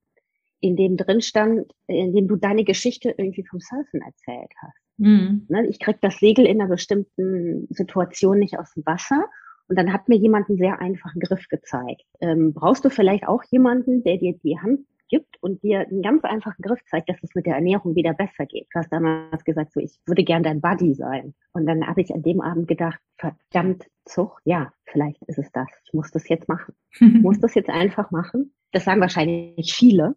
in 0.59 0.75
dem 0.75 0.97
drin 0.97 1.21
stand, 1.21 1.71
in 1.87 2.13
dem 2.13 2.27
du 2.27 2.35
deine 2.35 2.63
Geschichte 2.63 3.15
irgendwie 3.17 3.45
vom 3.45 3.59
Surfen 3.59 4.01
erzählt 4.01 4.51
hast. 4.61 4.77
Mhm. 4.97 5.45
Ne, 5.49 5.65
ich 5.67 5.79
krieg 5.79 5.97
das 6.01 6.19
Segel 6.19 6.45
in 6.45 6.61
einer 6.61 6.69
bestimmten 6.69 7.67
Situation 7.69 8.37
nicht 8.37 8.59
aus 8.59 8.73
dem 8.73 8.85
Wasser. 8.85 9.25
Und 9.67 9.77
dann 9.77 9.93
hat 9.93 10.09
mir 10.09 10.17
jemand 10.17 10.49
einen 10.49 10.57
sehr 10.57 10.79
einfachen 10.81 11.21
Griff 11.21 11.47
gezeigt. 11.47 12.03
Ähm, 12.19 12.53
brauchst 12.53 12.83
du 12.83 12.89
vielleicht 12.89 13.27
auch 13.27 13.41
jemanden, 13.49 14.03
der 14.03 14.17
dir 14.17 14.37
die 14.43 14.59
Hand 14.59 14.81
gibt 15.11 15.37
und 15.43 15.61
dir 15.61 15.81
einen 15.81 16.01
ganz 16.01 16.23
einfachen 16.23 16.61
Griff 16.61 16.79
zeigt, 16.89 17.09
dass 17.09 17.17
es 17.21 17.35
mit 17.35 17.45
der 17.45 17.55
Ernährung 17.55 17.95
wieder 17.95 18.13
besser 18.13 18.45
geht. 18.47 18.67
Du 18.73 18.79
hast 18.79 18.91
damals 18.91 19.43
gesagt, 19.43 19.73
so 19.73 19.79
ich 19.79 19.99
würde 20.07 20.23
gern 20.23 20.41
dein 20.41 20.61
Buddy 20.61 20.95
sein. 20.95 21.35
Und 21.51 21.67
dann 21.67 21.85
habe 21.85 22.01
ich 22.01 22.11
an 22.11 22.23
dem 22.23 22.41
Abend 22.41 22.67
gedacht, 22.67 22.99
verdammt 23.17 23.85
Zug, 24.05 24.39
ja, 24.45 24.71
vielleicht 24.85 25.21
ist 25.27 25.37
es 25.37 25.51
das. 25.51 25.67
Ich 25.85 25.93
muss 25.93 26.09
das 26.11 26.27
jetzt 26.29 26.47
machen. 26.47 26.73
Ich 26.99 27.21
muss 27.21 27.39
das 27.41 27.53
jetzt 27.53 27.69
einfach 27.69 28.09
machen. 28.09 28.53
Das 28.71 28.85
sagen 28.85 29.01
wahrscheinlich 29.01 29.73
viele. 29.73 30.15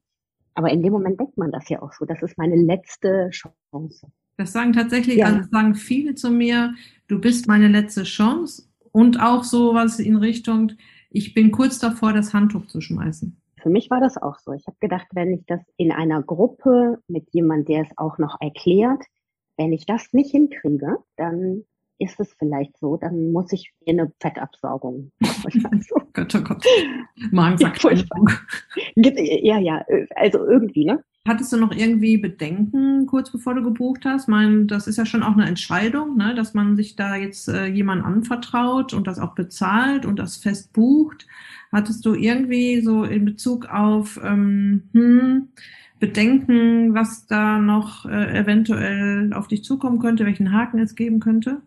Aber 0.55 0.71
in 0.71 0.83
dem 0.83 0.93
Moment 0.93 1.19
denkt 1.19 1.37
man 1.37 1.51
das 1.51 1.69
ja 1.69 1.83
auch 1.83 1.93
so. 1.93 2.05
Das 2.05 2.23
ist 2.23 2.39
meine 2.39 2.57
letzte 2.57 3.29
Chance. 3.31 4.07
Das 4.37 4.53
sagen 4.53 4.73
tatsächlich, 4.73 5.19
ja. 5.19 5.27
also 5.27 5.49
sagen 5.51 5.75
viele 5.75 6.15
zu 6.15 6.31
mir, 6.31 6.73
du 7.09 7.21
bist 7.21 7.49
meine 7.49 7.69
letzte 7.69 8.05
Chance. 8.05 8.69
Und 8.93 9.21
auch 9.21 9.43
so 9.43 9.75
was 9.75 9.99
in 9.99 10.15
Richtung, 10.17 10.73
ich 11.11 11.35
bin 11.35 11.51
kurz 11.51 11.81
davor, 11.81 12.13
das 12.13 12.33
Handtuch 12.33 12.67
zu 12.67 12.81
schmeißen 12.81 13.37
für 13.65 13.71
mich 13.71 13.89
war 13.91 13.99
das 13.99 14.19
auch 14.19 14.39
so. 14.39 14.53
Ich 14.53 14.67
habe 14.67 14.77
gedacht, 14.79 15.07
wenn 15.15 15.33
ich 15.33 15.47
das 15.47 15.61
in 15.79 15.91
einer 15.91 16.23
Gruppe 16.23 16.99
mit 17.09 17.31
jemand, 17.33 17.69
der 17.71 17.81
es 17.81 17.89
auch 17.97 18.19
noch 18.19 18.37
erklärt, 18.39 19.03
wenn 19.57 19.73
ich 19.73 19.87
das 19.87 20.13
nicht 20.13 20.33
hinkriege, 20.33 20.99
dann 21.17 21.65
ist 21.99 22.21
es 22.21 22.35
vielleicht 22.39 22.77
so, 22.79 22.97
dann 22.97 23.33
muss 23.33 23.53
ich 23.53 23.73
eine 23.87 24.13
Fettabsaugung 24.21 25.13
oh 25.23 26.01
Gott, 26.13 26.35
oh 26.35 26.41
Gott. 26.41 26.65
Magensackreinigung. 27.31 28.31
Ja, 28.97 29.59
ja, 29.59 29.85
also 30.17 30.45
irgendwie, 30.45 30.85
ne? 30.85 31.03
Hattest 31.27 31.53
du 31.55 31.57
noch 31.57 31.75
irgendwie 31.75 32.19
Bedenken 32.19 33.07
kurz 33.07 33.33
bevor 33.33 33.55
du 33.55 33.63
gebucht 33.63 34.05
hast? 34.05 34.25
Ich 34.25 34.29
meine, 34.29 34.67
das 34.67 34.87
ist 34.87 34.99
ja 34.99 35.07
schon 35.07 35.23
auch 35.23 35.33
eine 35.33 35.47
Entscheidung, 35.47 36.19
ne, 36.19 36.35
dass 36.35 36.53
man 36.53 36.77
sich 36.77 36.97
da 36.97 37.17
jetzt 37.17 37.49
äh, 37.49 37.65
jemand 37.65 38.05
anvertraut 38.05 38.93
und 38.93 39.07
das 39.07 39.19
auch 39.19 39.35
bezahlt 39.35 40.05
und 40.05 40.19
das 40.19 40.37
fest 40.37 40.75
bucht. 40.75 41.27
Hattest 41.73 42.05
du 42.05 42.15
irgendwie 42.15 42.83
so 42.83 43.05
in 43.05 43.25
Bezug 43.25 43.67
auf 43.67 44.21
ähm, 44.23 44.83
hm, 44.93 45.49
Bedenken, 45.99 46.93
was 46.93 47.27
da 47.27 47.59
noch 47.59 48.05
äh, 48.05 48.39
eventuell 48.39 49.33
auf 49.33 49.49
dich 49.49 49.65
zukommen 49.65 50.01
könnte, 50.01 50.27
welchen 50.27 50.53
Haken 50.53 50.79
es 50.79 50.95
geben 50.95 51.21
könnte? 51.21 51.63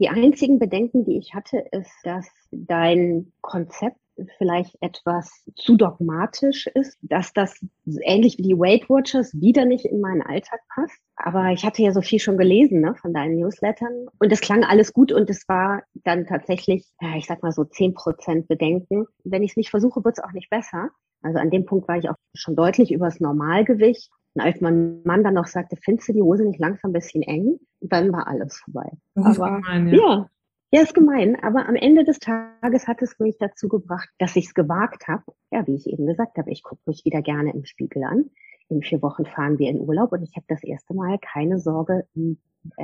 Die 0.00 0.08
einzigen 0.08 0.58
Bedenken, 0.60 1.04
die 1.04 1.18
ich 1.18 1.34
hatte, 1.34 1.58
ist, 1.72 1.90
dass 2.04 2.26
dein 2.52 3.32
Konzept 3.40 3.96
vielleicht 4.36 4.76
etwas 4.80 5.44
zu 5.56 5.76
dogmatisch 5.76 6.66
ist, 6.68 6.98
dass 7.02 7.32
das 7.32 7.58
ähnlich 8.02 8.38
wie 8.38 8.42
die 8.42 8.58
Weight 8.58 8.88
Watchers 8.88 9.32
wieder 9.40 9.64
nicht 9.64 9.84
in 9.84 10.00
meinen 10.00 10.22
Alltag 10.22 10.60
passt. 10.72 10.98
Aber 11.16 11.50
ich 11.50 11.64
hatte 11.64 11.82
ja 11.82 11.92
so 11.92 12.00
viel 12.00 12.18
schon 12.18 12.36
gelesen 12.36 12.80
ne, 12.80 12.94
von 12.94 13.12
deinen 13.12 13.36
Newslettern 13.36 14.06
und 14.18 14.32
es 14.32 14.40
klang 14.40 14.64
alles 14.64 14.92
gut 14.92 15.12
und 15.12 15.30
es 15.30 15.48
war 15.48 15.82
dann 15.94 16.26
tatsächlich, 16.26 16.86
ja, 17.00 17.16
ich 17.16 17.26
sag 17.26 17.42
mal 17.42 17.52
so 17.52 17.64
zehn 17.64 17.94
Prozent 17.94 18.48
Bedenken. 18.48 19.06
Wenn 19.24 19.42
ich 19.42 19.52
es 19.52 19.56
nicht 19.56 19.70
versuche, 19.70 20.04
wird 20.04 20.18
es 20.18 20.24
auch 20.24 20.32
nicht 20.32 20.50
besser. 20.50 20.90
Also 21.22 21.38
an 21.38 21.50
dem 21.50 21.64
Punkt 21.64 21.88
war 21.88 21.98
ich 21.98 22.08
auch 22.08 22.14
schon 22.34 22.54
deutlich 22.54 22.92
übers 22.92 23.18
Normalgewicht. 23.20 24.10
Und 24.34 24.42
als 24.42 24.60
mein 24.60 25.02
Mann 25.04 25.24
dann 25.24 25.34
noch 25.34 25.46
sagte, 25.46 25.76
findest 25.76 26.08
du 26.08 26.12
die 26.12 26.22
Hose 26.22 26.44
nicht 26.44 26.60
langsam 26.60 26.90
ein 26.90 26.94
bisschen 26.94 27.22
eng? 27.22 27.58
Dann 27.80 28.12
war 28.12 28.26
alles 28.26 28.58
vorbei. 28.58 28.90
Aber 29.14 29.60
gemein, 29.60 29.88
ja. 29.88 29.96
ja, 29.96 30.30
ja, 30.70 30.82
ist 30.82 30.94
gemein, 30.94 31.42
aber 31.42 31.66
am 31.66 31.76
Ende 31.76 32.04
des 32.04 32.18
Tages 32.18 32.86
hat 32.86 33.00
es 33.00 33.18
mich 33.18 33.38
dazu 33.38 33.68
gebracht, 33.68 34.10
dass 34.18 34.36
ich 34.36 34.46
es 34.46 34.54
gewagt 34.54 35.08
habe. 35.08 35.24
Ja, 35.50 35.66
wie 35.66 35.74
ich 35.74 35.86
eben 35.86 36.06
gesagt 36.06 36.36
habe, 36.36 36.50
ich 36.50 36.62
gucke 36.62 36.82
mich 36.84 37.06
wieder 37.06 37.22
gerne 37.22 37.54
im 37.54 37.64
Spiegel 37.64 38.04
an. 38.04 38.30
In 38.68 38.82
vier 38.82 39.00
Wochen 39.00 39.24
fahren 39.24 39.58
wir 39.58 39.70
in 39.70 39.80
Urlaub 39.80 40.12
und 40.12 40.22
ich 40.22 40.36
habe 40.36 40.44
das 40.46 40.62
erste 40.62 40.92
Mal 40.92 41.18
keine 41.20 41.58
Sorge, 41.58 42.06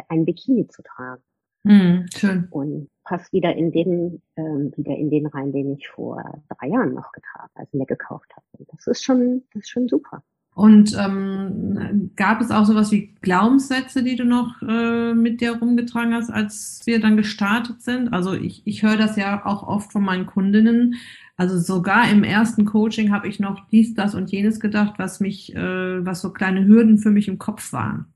ein 0.09 0.25
Bikini 0.25 0.67
zu 0.69 0.83
tragen. 0.83 1.23
Mm, 1.65 2.07
schön. 2.15 2.47
Und 2.51 2.89
passt 3.05 3.33
wieder 3.35 3.55
in 3.55 3.71
den, 3.71 4.23
ähm, 4.37 4.73
wieder 4.77 4.97
in 4.97 5.11
den 5.11 5.27
rein, 5.27 5.53
den 5.53 5.73
ich 5.73 5.87
vor 5.89 6.23
drei 6.49 6.69
Jahren 6.69 6.95
noch 6.95 7.13
getragen, 7.13 7.51
also 7.55 7.77
mir 7.77 7.87
gekauft 7.87 8.33
habe. 8.35 8.47
Und 8.53 8.73
das 8.73 8.87
ist 8.87 9.05
schon, 9.05 9.45
das 9.53 9.65
ist 9.65 9.71
schon 9.71 9.89
super. 9.89 10.23
Und 10.55 10.97
ähm, 10.97 12.13
gab 12.15 12.41
es 12.41 12.53
auch 12.53 12.65
sowas 12.65 12.93
wie 12.93 13.13
Glaubenssätze, 13.23 14.05
die 14.05 14.15
du 14.15 14.25
noch 14.25 14.63
äh, 14.63 15.13
mit 15.13 15.41
dir 15.41 15.59
rumgetragen 15.59 16.15
hast, 16.15 16.31
als 16.31 16.83
wir 16.85 17.01
dann 17.01 17.17
gestartet 17.17 17.83
sind? 17.83 18.13
Also 18.13 18.35
ich, 18.35 18.63
ich 18.65 18.85
höre 18.85 18.97
das 18.97 19.17
ja 19.17 19.45
auch 19.45 19.67
oft 19.67 19.91
von 19.91 20.05
meinen 20.05 20.27
Kundinnen. 20.27 20.95
Also 21.37 21.59
sogar 21.59 22.09
im 22.09 22.23
ersten 22.23 22.65
Coaching 22.67 23.11
habe 23.11 23.27
ich 23.27 23.41
noch 23.41 23.69
dies, 23.71 23.95
das 23.95 24.15
und 24.15 24.31
jenes 24.31 24.61
gedacht, 24.61 24.95
was 24.99 25.19
mich, 25.19 25.55
äh, 25.57 26.07
was 26.07 26.21
so 26.21 26.33
kleine 26.33 26.65
Hürden 26.67 26.99
für 26.99 27.11
mich 27.11 27.27
im 27.27 27.39
Kopf 27.39 27.73
waren. 27.73 28.15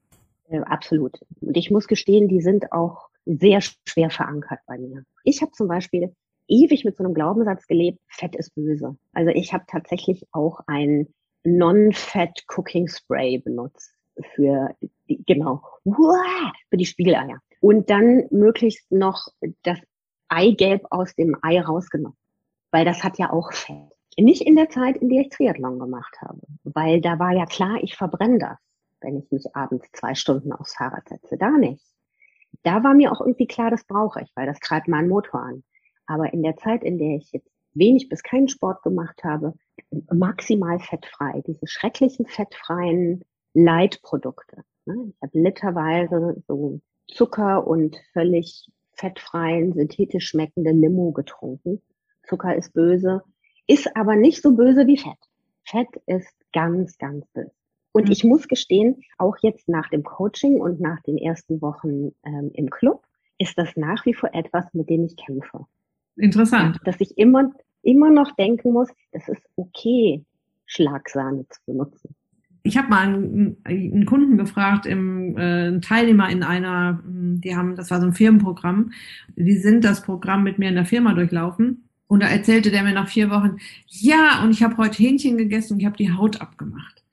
Ja, 0.48 0.62
absolut. 0.62 1.18
Und 1.40 1.56
ich 1.56 1.72
muss 1.72 1.88
gestehen, 1.88 2.28
die 2.28 2.40
sind 2.40 2.70
auch 2.70 3.08
sehr 3.26 3.60
schwer 3.60 4.10
verankert 4.10 4.60
bei 4.66 4.78
mir. 4.78 5.02
Ich 5.24 5.42
habe 5.42 5.50
zum 5.52 5.66
Beispiel 5.66 6.14
ewig 6.46 6.84
mit 6.84 6.96
so 6.96 7.04
einem 7.04 7.14
Glaubenssatz 7.14 7.66
gelebt, 7.66 7.98
Fett 8.08 8.36
ist 8.36 8.54
böse. 8.54 8.96
Also 9.12 9.30
ich 9.32 9.52
habe 9.52 9.64
tatsächlich 9.66 10.24
auch 10.32 10.60
ein 10.66 11.08
Non-Fat 11.56 12.44
Cooking 12.48 12.88
Spray 12.88 13.38
benutzt 13.38 13.92
für 14.34 14.74
genau 15.26 15.62
für 15.84 16.76
die 16.76 16.86
Spiegeleier 16.86 17.40
und 17.60 17.90
dann 17.90 18.26
möglichst 18.30 18.90
noch 18.90 19.28
das 19.62 19.78
Eigelb 20.28 20.86
aus 20.90 21.14
dem 21.14 21.36
Ei 21.42 21.60
rausgenommen, 21.60 22.16
weil 22.70 22.84
das 22.84 23.02
hat 23.02 23.18
ja 23.18 23.32
auch 23.32 23.52
Fett. 23.52 23.92
Nicht 24.18 24.42
in 24.42 24.56
der 24.56 24.68
Zeit, 24.68 24.96
in 24.96 25.08
der 25.08 25.22
ich 25.22 25.28
Triathlon 25.28 25.78
gemacht 25.78 26.16
habe, 26.20 26.40
weil 26.64 27.00
da 27.00 27.18
war 27.18 27.32
ja 27.32 27.46
klar, 27.46 27.78
ich 27.82 27.94
verbrenne 27.94 28.38
das, 28.38 28.58
wenn 29.00 29.16
ich 29.16 29.30
mich 29.30 29.54
abends 29.54 29.86
zwei 29.92 30.14
Stunden 30.16 30.52
aufs 30.52 30.74
Fahrrad 30.74 31.08
setze. 31.08 31.38
Da 31.38 31.50
nicht. 31.50 31.84
Da 32.64 32.82
war 32.82 32.94
mir 32.94 33.12
auch 33.12 33.20
irgendwie 33.20 33.46
klar, 33.46 33.70
das 33.70 33.84
brauche 33.84 34.20
ich, 34.22 34.30
weil 34.34 34.46
das 34.46 34.58
treibt 34.58 34.88
meinen 34.88 35.08
Motor 35.08 35.40
an. 35.40 35.64
Aber 36.06 36.32
in 36.32 36.42
der 36.42 36.56
Zeit, 36.56 36.82
in 36.82 36.98
der 36.98 37.16
ich 37.16 37.30
jetzt 37.30 37.48
wenig 37.74 38.08
bis 38.08 38.24
keinen 38.24 38.48
Sport 38.48 38.82
gemacht 38.82 39.22
habe, 39.22 39.54
maximal 40.12 40.78
fettfrei, 40.80 41.42
diese 41.46 41.66
schrecklichen 41.66 42.26
fettfreien 42.26 43.24
Leitprodukte. 43.54 44.64
Ne? 44.86 45.12
Ich 45.12 45.22
habe 45.22 45.38
literweise 45.38 46.42
so 46.46 46.80
Zucker 47.08 47.66
und 47.66 47.96
völlig 48.12 48.68
fettfreien, 48.92 49.72
synthetisch 49.72 50.28
schmeckende 50.28 50.72
Limo 50.72 51.12
getrunken. 51.12 51.80
Zucker 52.26 52.54
ist 52.54 52.74
böse, 52.74 53.22
ist 53.66 53.96
aber 53.96 54.16
nicht 54.16 54.42
so 54.42 54.54
böse 54.54 54.86
wie 54.86 54.98
Fett. 54.98 55.18
Fett 55.64 55.88
ist 56.06 56.34
ganz, 56.52 56.98
ganz 56.98 57.26
böse. 57.32 57.52
Und 57.92 58.06
mhm. 58.06 58.12
ich 58.12 58.24
muss 58.24 58.48
gestehen, 58.48 59.02
auch 59.16 59.36
jetzt 59.42 59.68
nach 59.68 59.88
dem 59.88 60.02
Coaching 60.02 60.60
und 60.60 60.80
nach 60.80 61.00
den 61.02 61.16
ersten 61.16 61.60
Wochen 61.62 62.12
ähm, 62.24 62.50
im 62.54 62.70
Club, 62.70 63.02
ist 63.38 63.56
das 63.56 63.76
nach 63.76 64.04
wie 64.04 64.14
vor 64.14 64.30
etwas, 64.34 64.66
mit 64.74 64.90
dem 64.90 65.04
ich 65.04 65.16
kämpfe. 65.16 65.66
Interessant. 66.16 66.80
Dass 66.84 67.00
ich 67.00 67.16
immer, 67.16 67.52
immer 67.82 68.10
noch 68.10 68.34
denken 68.36 68.72
muss, 68.72 68.88
das 69.12 69.28
ist 69.28 69.42
okay, 69.56 70.24
Schlagsahne 70.66 71.46
zu 71.48 71.60
benutzen. 71.66 72.14
Ich 72.62 72.76
habe 72.76 72.88
mal 72.88 73.06
einen, 73.06 73.56
einen, 73.64 74.04
Kunden 74.04 74.36
gefragt, 74.36 74.84
im, 74.84 75.36
äh, 75.38 75.40
einen 75.40 75.80
Teilnehmer 75.80 76.28
in 76.28 76.42
einer, 76.42 77.00
die 77.04 77.56
haben, 77.56 77.76
das 77.76 77.90
war 77.90 78.00
so 78.00 78.06
ein 78.06 78.12
Firmenprogramm, 78.12 78.92
die 79.36 79.56
sind 79.56 79.84
das 79.84 80.02
Programm 80.02 80.42
mit 80.42 80.58
mir 80.58 80.68
in 80.68 80.74
der 80.74 80.84
Firma 80.84 81.14
durchlaufen. 81.14 81.88
Und 82.08 82.22
da 82.22 82.26
erzählte 82.26 82.70
der 82.70 82.82
mir 82.82 82.94
nach 82.94 83.08
vier 83.08 83.30
Wochen, 83.30 83.58
ja, 83.86 84.42
und 84.42 84.50
ich 84.50 84.62
habe 84.62 84.78
heute 84.78 84.96
Hähnchen 85.02 85.36
gegessen 85.36 85.74
und 85.74 85.80
ich 85.80 85.86
habe 85.86 85.96
die 85.96 86.12
Haut 86.12 86.40
abgemacht. 86.40 87.04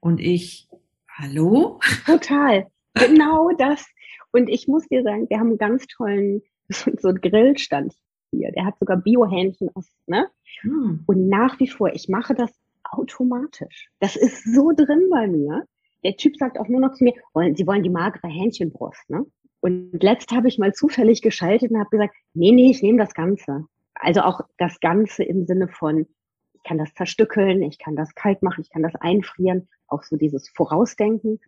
Und 0.00 0.20
ich, 0.20 0.68
hallo? 1.08 1.80
Total. 2.06 2.66
Genau 2.94 3.50
das. 3.58 3.84
Und 4.30 4.48
ich 4.48 4.68
muss 4.68 4.86
dir 4.88 5.02
sagen, 5.02 5.28
wir 5.28 5.38
haben 5.38 5.48
einen 5.48 5.58
ganz 5.58 5.86
tollen, 5.86 6.42
so 6.68 7.08
einen 7.08 7.20
Grillstand 7.20 7.92
hier. 8.36 8.52
Der 8.52 8.64
hat 8.64 8.78
sogar 8.78 8.96
Biohähnchen 8.96 9.70
aus, 9.74 9.90
ne? 10.06 10.28
Hm. 10.60 11.04
Und 11.06 11.28
nach 11.28 11.58
wie 11.60 11.68
vor, 11.68 11.92
ich 11.92 12.08
mache 12.08 12.34
das 12.34 12.52
automatisch. 12.84 13.88
Das 14.00 14.16
ist 14.16 14.44
so 14.54 14.72
drin 14.74 15.08
bei 15.10 15.26
mir. 15.26 15.66
Der 16.04 16.16
Typ 16.16 16.36
sagt 16.36 16.58
auch 16.58 16.68
nur 16.68 16.80
noch 16.80 16.92
zu 16.92 17.04
mir, 17.04 17.14
Sie 17.54 17.66
wollen 17.66 17.82
die 17.82 17.90
magere 17.90 18.28
Hähnchenbrust, 18.28 19.08
ne? 19.08 19.24
Und 19.60 20.02
letzt 20.02 20.30
habe 20.32 20.48
ich 20.48 20.58
mal 20.58 20.74
zufällig 20.74 21.22
geschaltet 21.22 21.70
und 21.70 21.78
habe 21.78 21.88
gesagt, 21.88 22.14
nee, 22.34 22.52
nee, 22.52 22.70
ich 22.70 22.82
nehme 22.82 22.98
das 22.98 23.14
Ganze. 23.14 23.64
Also 23.94 24.20
auch 24.20 24.42
das 24.58 24.78
Ganze 24.80 25.24
im 25.24 25.46
Sinne 25.46 25.68
von, 25.68 26.06
ich 26.52 26.62
kann 26.64 26.76
das 26.76 26.92
zerstückeln, 26.92 27.62
ich 27.62 27.78
kann 27.78 27.96
das 27.96 28.14
kalt 28.14 28.42
machen, 28.42 28.60
ich 28.60 28.68
kann 28.68 28.82
das 28.82 28.94
einfrieren, 28.96 29.68
auch 29.88 30.02
so 30.02 30.16
dieses 30.16 30.50
Vorausdenken. 30.50 31.40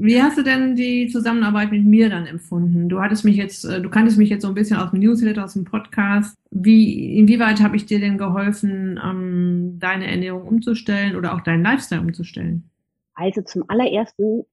Wie 0.00 0.22
hast 0.22 0.38
du 0.38 0.44
denn 0.44 0.76
die 0.76 1.08
Zusammenarbeit 1.08 1.72
mit 1.72 1.84
mir 1.84 2.08
dann 2.08 2.24
empfunden? 2.24 2.88
Du 2.88 3.00
hattest 3.00 3.24
mich 3.24 3.34
jetzt, 3.34 3.64
äh, 3.64 3.82
du 3.82 3.90
kanntest 3.90 4.16
mich 4.16 4.30
jetzt 4.30 4.42
so 4.42 4.48
ein 4.48 4.54
bisschen 4.54 4.76
aus 4.76 4.92
dem 4.92 5.00
Newsletter, 5.00 5.44
aus 5.44 5.54
dem 5.54 5.64
Podcast. 5.64 6.38
Wie, 6.52 7.18
inwieweit 7.18 7.60
habe 7.60 7.74
ich 7.74 7.84
dir 7.84 7.98
denn 7.98 8.16
geholfen, 8.16 9.00
ähm, 9.04 9.76
deine 9.80 10.06
Ernährung 10.06 10.46
umzustellen 10.46 11.16
oder 11.16 11.34
auch 11.34 11.40
deinen 11.40 11.64
Lifestyle 11.64 12.00
umzustellen? 12.00 12.70
Also 13.14 13.42
zum 13.42 13.64
allerersten 13.66 14.44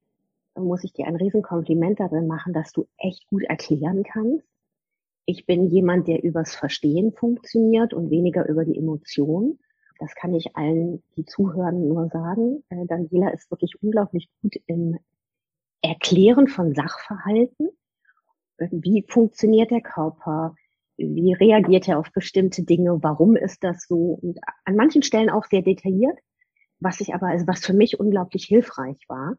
muss 0.55 0.83
ich 0.83 0.93
dir 0.93 1.05
ein 1.05 1.15
Riesenkompliment 1.15 1.99
darin 1.99 2.25
machen, 2.25 2.51
dass 2.51 2.71
du 2.71 2.87
echt 2.97 3.27
gut 3.27 3.43
erklären 3.43 4.01
kannst. 4.01 4.47
Ich 5.27 5.45
bin 5.45 5.69
jemand, 5.69 6.07
der 6.07 6.23
übers 6.23 6.55
Verstehen 6.55 7.11
funktioniert 7.11 7.93
und 7.93 8.09
weniger 8.09 8.49
über 8.49 8.65
die 8.65 8.79
Emotionen. 8.79 9.59
Das 9.99 10.15
kann 10.15 10.33
ich 10.33 10.55
allen, 10.55 11.03
die 11.15 11.25
zuhören, 11.25 11.87
nur 11.87 12.09
sagen. 12.09 12.63
Äh, 12.69 12.87
Daniela 12.87 13.29
ist 13.29 13.51
wirklich 13.51 13.73
unglaublich 13.83 14.27
gut 14.41 14.55
im 14.65 14.97
Erklären 15.85 16.47
von 16.47 16.73
Sachverhalten. 16.73 17.69
Wie 18.57 19.05
funktioniert 19.07 19.71
der 19.71 19.81
Körper? 19.81 20.55
Wie 20.97 21.33
reagiert 21.33 21.87
er 21.87 21.99
auf 21.99 22.11
bestimmte 22.11 22.63
Dinge? 22.63 23.03
Warum 23.03 23.35
ist 23.35 23.63
das 23.63 23.85
so? 23.87 24.17
Und 24.21 24.39
an 24.63 24.75
manchen 24.75 25.03
Stellen 25.03 25.29
auch 25.29 25.45
sehr 25.45 25.61
detailliert, 25.61 26.17
was 26.79 27.01
ich 27.01 27.13
aber, 27.13 27.27
also 27.27 27.45
was 27.47 27.65
für 27.65 27.73
mich 27.73 27.99
unglaublich 27.99 28.45
hilfreich 28.45 28.97
war. 29.07 29.35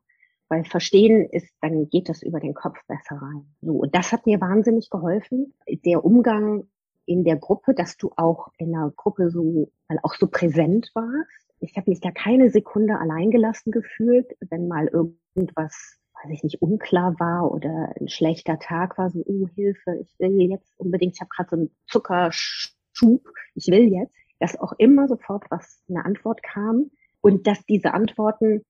Weil 0.48 0.64
Verstehen 0.64 1.28
ist, 1.28 1.52
dann 1.60 1.88
geht 1.88 2.08
das 2.08 2.22
über 2.22 2.38
den 2.38 2.54
Kopf 2.54 2.78
besser 2.86 3.16
rein. 3.16 3.46
So, 3.62 3.72
und 3.72 3.94
das 3.94 4.12
hat 4.12 4.26
mir 4.26 4.40
wahnsinnig 4.40 4.90
geholfen. 4.90 5.54
Der 5.84 6.04
Umgang 6.04 6.68
in 7.04 7.24
der 7.24 7.36
Gruppe, 7.36 7.74
dass 7.74 7.96
du 7.96 8.12
auch 8.16 8.48
in 8.58 8.70
der 8.70 8.92
Gruppe 8.94 9.30
so, 9.30 9.72
weil 9.88 9.98
auch 10.02 10.14
so 10.14 10.28
präsent 10.28 10.90
warst. 10.94 11.54
Ich 11.58 11.76
habe 11.76 11.90
mich 11.90 12.00
da 12.00 12.10
keine 12.12 12.50
Sekunde 12.50 12.98
alleingelassen 12.98 13.72
gefühlt, 13.72 14.36
wenn 14.50 14.68
mal 14.68 14.86
irgendwas 14.86 15.98
weiß 16.22 16.32
ich 16.32 16.42
nicht, 16.42 16.62
unklar 16.62 17.18
war 17.18 17.50
oder 17.50 17.92
ein 18.00 18.08
schlechter 18.08 18.58
Tag 18.58 18.98
war, 18.98 19.10
so, 19.10 19.22
oh 19.26 19.48
Hilfe, 19.54 19.96
ich 20.00 20.18
will 20.18 20.40
jetzt 20.50 20.72
unbedingt, 20.78 21.14
ich 21.14 21.20
habe 21.20 21.30
gerade 21.34 21.48
so 21.50 21.56
einen 21.56 21.70
Zuckerschub, 21.88 23.22
ich 23.54 23.66
will 23.68 23.92
jetzt, 23.92 24.14
dass 24.38 24.58
auch 24.58 24.72
immer 24.78 25.08
sofort 25.08 25.44
was 25.50 25.82
eine 25.88 26.04
Antwort 26.04 26.42
kam 26.42 26.90
und 27.20 27.46
dass 27.46 27.64
diese 27.66 27.94
Antworten, 27.94 28.62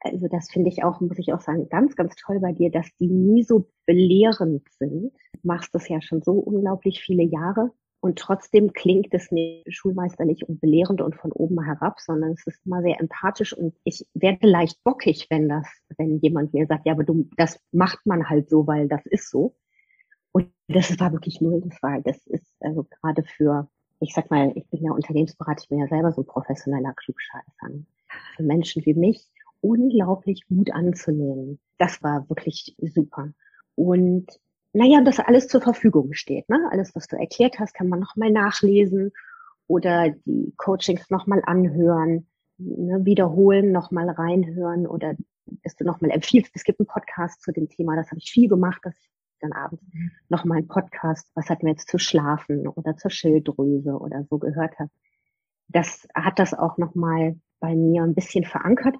also 0.00 0.28
das 0.28 0.50
finde 0.50 0.68
ich 0.68 0.84
auch, 0.84 1.00
muss 1.00 1.18
ich 1.18 1.32
auch 1.32 1.40
sagen, 1.40 1.68
ganz, 1.68 1.96
ganz 1.96 2.14
toll 2.16 2.40
bei 2.40 2.52
dir, 2.52 2.70
dass 2.70 2.88
die 2.98 3.08
nie 3.08 3.42
so 3.42 3.70
belehrend 3.86 4.68
sind. 4.78 5.12
Du 5.32 5.40
machst 5.42 5.74
das 5.74 5.88
ja 5.88 6.00
schon 6.02 6.22
so 6.22 6.32
unglaublich 6.32 7.02
viele 7.02 7.22
Jahre 7.22 7.72
und 8.04 8.18
trotzdem 8.18 8.74
klingt 8.74 9.14
es 9.14 9.30
nicht 9.30 9.64
und 10.46 10.60
belehrend 10.60 11.00
und 11.00 11.16
von 11.16 11.32
oben 11.32 11.64
herab, 11.64 12.00
sondern 12.00 12.32
es 12.32 12.46
ist 12.46 12.60
immer 12.66 12.82
sehr 12.82 13.00
empathisch 13.00 13.56
und 13.56 13.74
ich 13.82 14.06
werde 14.12 14.46
leicht 14.46 14.84
bockig, 14.84 15.28
wenn 15.30 15.48
das, 15.48 15.66
wenn 15.96 16.18
jemand 16.18 16.52
mir 16.52 16.66
sagt, 16.66 16.84
ja, 16.84 16.92
aber 16.92 17.04
du, 17.04 17.30
das 17.38 17.58
macht 17.72 18.04
man 18.04 18.28
halt 18.28 18.50
so, 18.50 18.66
weil 18.66 18.88
das 18.88 19.06
ist 19.06 19.30
so. 19.30 19.56
Und 20.32 20.52
das 20.68 21.00
war 21.00 21.12
wirklich 21.12 21.40
null. 21.40 21.62
Das 21.64 21.82
war, 21.82 22.02
das 22.02 22.26
ist 22.26 22.46
also 22.60 22.84
gerade 22.84 23.22
für, 23.22 23.70
ich 24.00 24.12
sag 24.12 24.30
mal, 24.30 24.52
ich 24.54 24.68
bin 24.68 24.84
ja 24.84 24.92
Unternehmensberater, 24.92 25.62
ich 25.62 25.70
bin 25.70 25.78
ja 25.78 25.88
selber 25.88 26.12
so 26.12 26.20
ein 26.20 26.26
professioneller 26.26 26.92
Klugscheißer. 26.92 27.70
Für 28.36 28.42
Menschen 28.42 28.84
wie 28.84 28.92
mich 28.92 29.30
unglaublich 29.62 30.46
gut 30.46 30.70
anzunehmen. 30.72 31.58
Das 31.78 32.02
war 32.02 32.28
wirklich 32.28 32.76
super. 32.82 33.32
Und 33.76 34.26
naja, 34.74 35.00
dass 35.02 35.20
alles 35.20 35.46
zur 35.46 35.60
Verfügung 35.60 36.12
steht. 36.14 36.48
Ne? 36.48 36.68
Alles, 36.70 36.94
was 36.96 37.06
du 37.06 37.16
erklärt 37.16 37.60
hast, 37.60 37.74
kann 37.74 37.88
man 37.88 38.00
nochmal 38.00 38.30
nachlesen 38.30 39.12
oder 39.68 40.10
die 40.26 40.52
Coachings 40.56 41.10
nochmal 41.10 41.42
anhören, 41.46 42.26
ne, 42.58 43.04
wiederholen, 43.04 43.70
nochmal 43.70 44.10
reinhören 44.10 44.86
oder 44.86 45.14
dass 45.62 45.76
du 45.76 45.84
nochmal 45.84 46.10
empfiehlst. 46.10 46.50
Es 46.54 46.64
gibt 46.64 46.80
einen 46.80 46.88
Podcast 46.88 47.40
zu 47.40 47.52
dem 47.52 47.68
Thema, 47.68 47.94
das 47.94 48.10
habe 48.10 48.18
ich 48.18 48.32
viel 48.32 48.48
gemacht, 48.48 48.80
dass 48.82 48.98
ich 48.98 49.08
dann 49.40 49.52
abends 49.52 49.84
nochmal 50.28 50.58
einen 50.58 50.68
Podcast, 50.68 51.30
was 51.34 51.48
hat 51.48 51.62
mir 51.62 51.70
jetzt 51.70 51.88
zu 51.88 51.98
schlafen 51.98 52.66
oder 52.66 52.96
zur 52.96 53.12
Schilddrüse 53.12 53.96
oder 53.96 54.24
so 54.24 54.38
gehört 54.38 54.78
habe. 54.80 54.90
Das 55.68 56.08
hat 56.14 56.40
das 56.40 56.52
auch 56.52 56.78
nochmal 56.78 57.38
bei 57.60 57.76
mir 57.76 58.02
ein 58.02 58.14
bisschen 58.14 58.44
verankert 58.44 58.96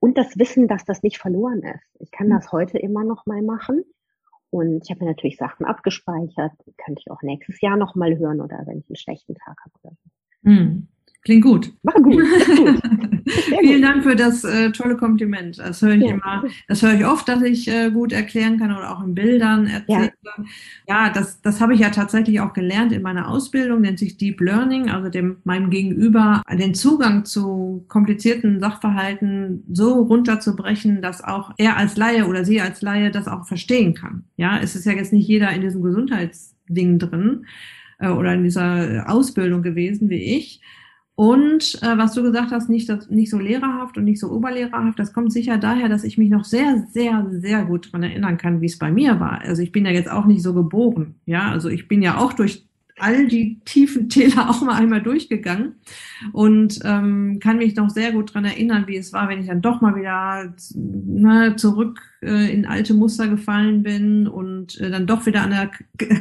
und 0.00 0.16
das 0.16 0.38
Wissen, 0.38 0.68
dass 0.68 0.86
das 0.86 1.02
nicht 1.02 1.18
verloren 1.18 1.62
ist. 1.62 1.84
Ich 2.00 2.10
kann 2.10 2.28
mhm. 2.28 2.32
das 2.32 2.50
heute 2.50 2.78
immer 2.78 3.04
noch 3.04 3.26
mal 3.26 3.42
machen 3.42 3.84
und 4.50 4.82
ich 4.84 4.90
habe 4.90 5.04
mir 5.04 5.10
natürlich 5.10 5.36
Sachen 5.36 5.66
abgespeichert, 5.66 6.52
könnte 6.84 7.00
ich 7.00 7.10
auch 7.10 7.22
nächstes 7.22 7.60
Jahr 7.60 7.76
nochmal 7.76 8.16
hören 8.18 8.40
oder 8.40 8.62
wenn 8.66 8.78
ich 8.78 8.88
einen 8.88 8.96
schlechten 8.96 9.34
Tag 9.34 9.58
habe 9.64 9.74
oder 9.82 9.94
so. 9.94 10.50
Hm. 10.50 10.88
Klingt 11.22 11.44
gut. 11.44 11.72
War 11.82 12.00
gut. 12.02 12.22
gut. 12.56 12.82
Vielen 13.60 13.82
Dank 13.82 14.02
für 14.02 14.16
das 14.16 14.44
äh, 14.44 14.70
tolle 14.72 14.96
Kompliment. 14.96 15.58
Das 15.58 15.82
höre 15.82 15.94
ich 15.94 16.02
ja. 16.02 16.14
immer, 16.14 16.44
das 16.66 16.82
höre 16.82 16.94
ich 16.94 17.04
oft, 17.04 17.28
dass 17.28 17.42
ich 17.42 17.68
äh, 17.68 17.90
gut 17.90 18.12
erklären 18.12 18.58
kann 18.58 18.74
oder 18.74 18.90
auch 18.90 19.04
in 19.04 19.14
Bildern 19.14 19.66
erzählen 19.66 20.10
Ja, 20.88 21.06
ja 21.06 21.12
das, 21.12 21.40
das 21.42 21.60
habe 21.60 21.74
ich 21.74 21.80
ja 21.80 21.90
tatsächlich 21.90 22.40
auch 22.40 22.52
gelernt 22.52 22.92
in 22.92 23.02
meiner 23.02 23.28
Ausbildung, 23.28 23.80
nennt 23.80 23.98
sich 23.98 24.16
Deep 24.16 24.40
Learning, 24.40 24.90
also 24.90 25.08
dem 25.08 25.38
meinem 25.44 25.70
Gegenüber 25.70 26.42
den 26.50 26.74
Zugang 26.74 27.24
zu 27.24 27.84
komplizierten 27.88 28.60
Sachverhalten 28.60 29.64
so 29.72 30.02
runterzubrechen, 30.02 31.02
dass 31.02 31.22
auch 31.22 31.52
er 31.58 31.76
als 31.76 31.96
Laie 31.96 32.26
oder 32.26 32.44
sie 32.44 32.60
als 32.60 32.82
Laie 32.82 33.10
das 33.10 33.28
auch 33.28 33.46
verstehen 33.46 33.94
kann. 33.94 34.24
Ja, 34.36 34.58
es 34.62 34.74
ist 34.74 34.86
ja 34.86 34.92
jetzt 34.92 35.12
nicht 35.12 35.28
jeder 35.28 35.50
in 35.52 35.62
diesem 35.62 35.82
Gesundheitsding 35.82 36.98
drin 36.98 37.46
äh, 37.98 38.08
oder 38.08 38.34
in 38.34 38.44
dieser 38.44 39.04
Ausbildung 39.08 39.62
gewesen 39.62 40.08
wie 40.08 40.36
ich. 40.36 40.60
Und 41.18 41.82
äh, 41.82 41.98
was 41.98 42.12
du 42.12 42.22
gesagt 42.22 42.52
hast, 42.52 42.68
nicht, 42.68 42.88
das, 42.88 43.10
nicht 43.10 43.28
so 43.28 43.40
lehrerhaft 43.40 43.98
und 43.98 44.04
nicht 44.04 44.20
so 44.20 44.30
oberlehrerhaft, 44.30 45.00
das 45.00 45.12
kommt 45.12 45.32
sicher 45.32 45.58
daher, 45.58 45.88
dass 45.88 46.04
ich 46.04 46.16
mich 46.16 46.30
noch 46.30 46.44
sehr, 46.44 46.86
sehr, 46.92 47.26
sehr 47.32 47.64
gut 47.64 47.92
dran 47.92 48.04
erinnern 48.04 48.36
kann, 48.36 48.60
wie 48.60 48.66
es 48.66 48.78
bei 48.78 48.92
mir 48.92 49.18
war. 49.18 49.40
Also 49.40 49.60
ich 49.60 49.72
bin 49.72 49.84
ja 49.84 49.90
jetzt 49.90 50.08
auch 50.08 50.26
nicht 50.26 50.44
so 50.44 50.54
geboren. 50.54 51.16
Ja, 51.26 51.50
also 51.50 51.70
ich 51.70 51.88
bin 51.88 52.02
ja 52.02 52.18
auch 52.18 52.34
durch 52.34 52.67
all 53.00 53.26
die 53.26 53.60
tiefen 53.64 54.08
Täler 54.08 54.50
auch 54.50 54.62
mal 54.62 54.74
einmal 54.74 55.02
durchgegangen 55.02 55.74
und 56.32 56.80
ähm, 56.84 57.38
kann 57.40 57.58
mich 57.58 57.76
noch 57.76 57.90
sehr 57.90 58.12
gut 58.12 58.34
dran 58.34 58.44
erinnern, 58.44 58.84
wie 58.86 58.96
es 58.96 59.12
war, 59.12 59.28
wenn 59.28 59.40
ich 59.40 59.46
dann 59.46 59.62
doch 59.62 59.80
mal 59.80 59.96
wieder 59.96 60.54
ne, 60.74 61.56
zurück 61.56 62.00
äh, 62.20 62.52
in 62.52 62.66
alte 62.66 62.94
Muster 62.94 63.28
gefallen 63.28 63.82
bin 63.82 64.26
und 64.26 64.80
äh, 64.80 64.90
dann 64.90 65.06
doch 65.06 65.26
wieder 65.26 65.42
an 65.42 65.50
der 65.50 65.70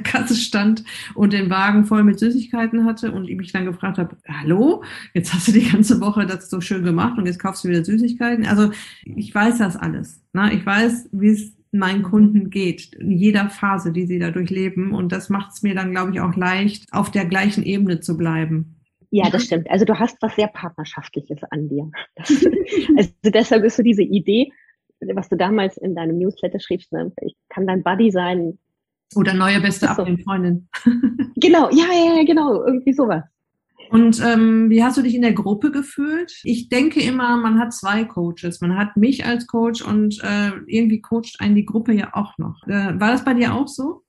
Kasse 0.04 0.36
stand 0.36 0.84
und 1.16 1.34
den 1.34 1.50
Wagen 1.50 1.86
voll 1.86 2.04
mit 2.04 2.20
Süßigkeiten 2.20 2.86
hatte 2.86 3.12
und 3.12 3.28
ich 3.28 3.38
mich 3.38 3.52
dann 3.52 3.66
gefragt 3.66 3.98
habe, 3.98 4.16
hallo, 4.28 4.84
jetzt 5.14 5.34
hast 5.34 5.48
du 5.48 5.52
die 5.54 5.70
ganze 5.70 6.00
Woche 6.00 6.26
das 6.26 6.50
so 6.50 6.62
schön 6.62 6.84
gemacht 6.84 7.18
und 7.18 7.26
jetzt 7.26 7.40
kaufst 7.40 7.64
du 7.64 7.70
wieder 7.70 7.84
Süßigkeiten. 7.84 8.46
Also 8.46 8.72
ich 9.04 9.34
weiß 9.34 9.58
das 9.58 9.76
alles. 9.76 10.22
Ne? 10.34 10.54
Ich 10.54 10.66
weiß, 10.66 11.10
wie 11.12 11.30
es 11.30 11.57
meinen 11.78 12.04
Kunden 12.04 12.50
geht, 12.50 12.96
in 12.96 13.12
jeder 13.12 13.50
Phase, 13.50 13.92
die 13.92 14.06
sie 14.06 14.20
da 14.20 14.32
durchleben. 14.32 14.94
Und 14.94 15.12
das 15.12 15.30
macht 15.30 15.54
es 15.54 15.64
mir 15.64 15.76
dann, 15.76 15.92
glaube 15.92 16.12
ich, 16.12 16.20
auch 16.20 16.36
leicht, 16.36 16.86
auf 16.92 17.12
der 17.12 17.26
gleichen 17.26 17.64
Ebene 17.64 18.00
zu 18.00 18.18
bleiben. 18.18 18.76
Ja, 19.10 19.30
das 19.30 19.46
stimmt. 19.46 19.70
Also 19.70 19.86
du 19.86 19.98
hast 19.98 20.18
was 20.22 20.36
sehr 20.36 20.48
Partnerschaftliches 20.48 21.40
an 21.52 21.70
dir. 21.70 21.90
also 22.98 23.12
deshalb 23.24 23.64
ist 23.64 23.78
so 23.78 23.84
diese 23.84 24.04
Idee, 24.04 24.52
was 25.00 25.30
du 25.30 25.38
damals 25.38 25.78
in 25.78 25.96
deinem 25.96 26.18
Newsletter 26.18 26.60
schriebst, 26.60 26.92
ne? 26.92 27.12
ich 27.22 27.36
kann 27.50 27.68
dein 27.68 27.84
Buddy 27.84 28.12
sein. 28.12 28.58
Oder 29.16 29.34
neue 29.34 29.62
beste 29.62 29.88
so. 29.96 30.06
Freundin. 30.24 30.68
genau, 31.36 31.70
ja, 31.70 31.86
ja, 31.86 32.18
ja, 32.18 32.24
genau, 32.26 32.66
irgendwie 32.66 32.94
sowas. 32.94 33.24
Und 33.90 34.22
ähm, 34.24 34.70
wie 34.70 34.84
hast 34.84 34.98
du 34.98 35.02
dich 35.02 35.16
in 35.16 35.22
der 35.22 35.34
Gruppe 35.34 35.72
gefühlt? 35.72 36.40
Ich 36.44 36.70
denke 36.70 37.02
immer, 37.02 37.38
man 37.38 37.60
hat 37.60 37.74
zwei 37.74 38.04
Coaches. 38.04 38.62
Man 38.62 38.78
hat 38.78 38.98
mich 38.98 39.26
als 39.26 39.48
Coach 39.48 39.82
und 39.82 40.22
äh, 40.24 40.52
irgendwie 40.68 41.02
coacht 41.02 41.38
einen 41.40 41.56
die 41.56 41.66
Gruppe 41.66 41.94
ja 41.94 42.12
auch 42.14 42.38
noch. 42.38 42.62
Äh, 42.68 43.00
war 43.00 43.12
das 43.12 43.24
bei 43.24 43.34
dir 43.34 43.54
auch 43.54 43.68
so? 43.68 44.04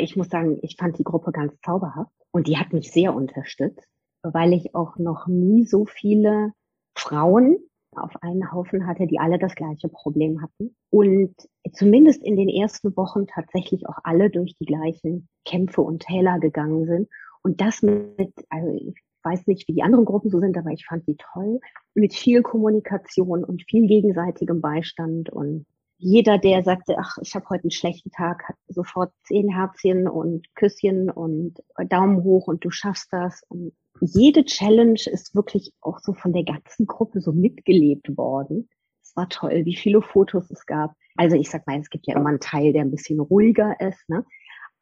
Ich 0.00 0.16
muss 0.16 0.28
sagen, 0.28 0.58
ich 0.62 0.76
fand 0.78 0.98
die 0.98 1.04
Gruppe 1.04 1.32
ganz 1.32 1.52
zauberhaft 1.64 2.10
und 2.32 2.48
die 2.48 2.58
hat 2.58 2.72
mich 2.72 2.90
sehr 2.92 3.14
unterstützt, 3.14 3.88
weil 4.22 4.52
ich 4.52 4.74
auch 4.74 4.96
noch 4.96 5.26
nie 5.26 5.64
so 5.64 5.86
viele 5.86 6.52
Frauen 6.94 7.58
auf 7.92 8.10
einen 8.22 8.52
Haufen 8.52 8.86
hatte, 8.86 9.06
die 9.06 9.18
alle 9.18 9.38
das 9.38 9.54
gleiche 9.54 9.88
Problem 9.88 10.42
hatten. 10.42 10.76
Und 10.90 11.34
zumindest 11.72 12.22
in 12.22 12.36
den 12.36 12.48
ersten 12.48 12.96
Wochen 12.96 13.26
tatsächlich 13.26 13.88
auch 13.88 13.98
alle 14.04 14.30
durch 14.30 14.54
die 14.60 14.66
gleichen 14.66 15.28
Kämpfe 15.44 15.82
und 15.82 16.02
Täler 16.02 16.38
gegangen 16.38 16.86
sind. 16.86 17.08
Und 17.42 17.60
das 17.60 17.82
mit, 17.82 18.32
also 18.50 18.94
weiß 19.26 19.46
nicht, 19.46 19.68
wie 19.68 19.74
die 19.74 19.82
anderen 19.82 20.04
Gruppen 20.06 20.30
so 20.30 20.40
sind, 20.40 20.56
aber 20.56 20.70
ich 20.70 20.86
fand 20.86 21.06
die 21.06 21.16
toll. 21.16 21.60
Mit 21.94 22.14
viel 22.14 22.42
Kommunikation 22.42 23.44
und 23.44 23.64
viel 23.68 23.86
gegenseitigem 23.86 24.60
Beistand 24.60 25.28
und 25.30 25.66
jeder, 25.98 26.38
der 26.38 26.62
sagte, 26.62 26.96
ach, 26.98 27.16
ich 27.22 27.34
habe 27.34 27.48
heute 27.48 27.64
einen 27.64 27.70
schlechten 27.70 28.10
Tag, 28.10 28.44
hat 28.48 28.56
sofort 28.68 29.12
zehn 29.24 29.48
Herzchen 29.48 30.06
und 30.06 30.46
Küsschen 30.54 31.10
und 31.10 31.54
Daumen 31.88 32.22
hoch 32.22 32.48
und 32.48 32.64
du 32.64 32.70
schaffst 32.70 33.12
das. 33.12 33.42
Und 33.48 33.72
jede 34.00 34.44
Challenge 34.44 35.00
ist 35.06 35.34
wirklich 35.34 35.72
auch 35.80 35.98
so 36.00 36.12
von 36.12 36.34
der 36.34 36.44
ganzen 36.44 36.86
Gruppe 36.86 37.20
so 37.20 37.32
mitgelebt 37.32 38.14
worden. 38.16 38.68
Es 39.02 39.16
war 39.16 39.28
toll, 39.30 39.64
wie 39.64 39.76
viele 39.76 40.02
Fotos 40.02 40.50
es 40.50 40.66
gab. 40.66 40.92
Also 41.16 41.36
ich 41.36 41.48
sag 41.48 41.66
mal, 41.66 41.80
es 41.80 41.88
gibt 41.88 42.06
ja 42.06 42.16
immer 42.16 42.28
einen 42.28 42.40
Teil, 42.40 42.74
der 42.74 42.82
ein 42.82 42.90
bisschen 42.90 43.18
ruhiger 43.20 43.80
ist, 43.80 44.06
ne? 44.08 44.24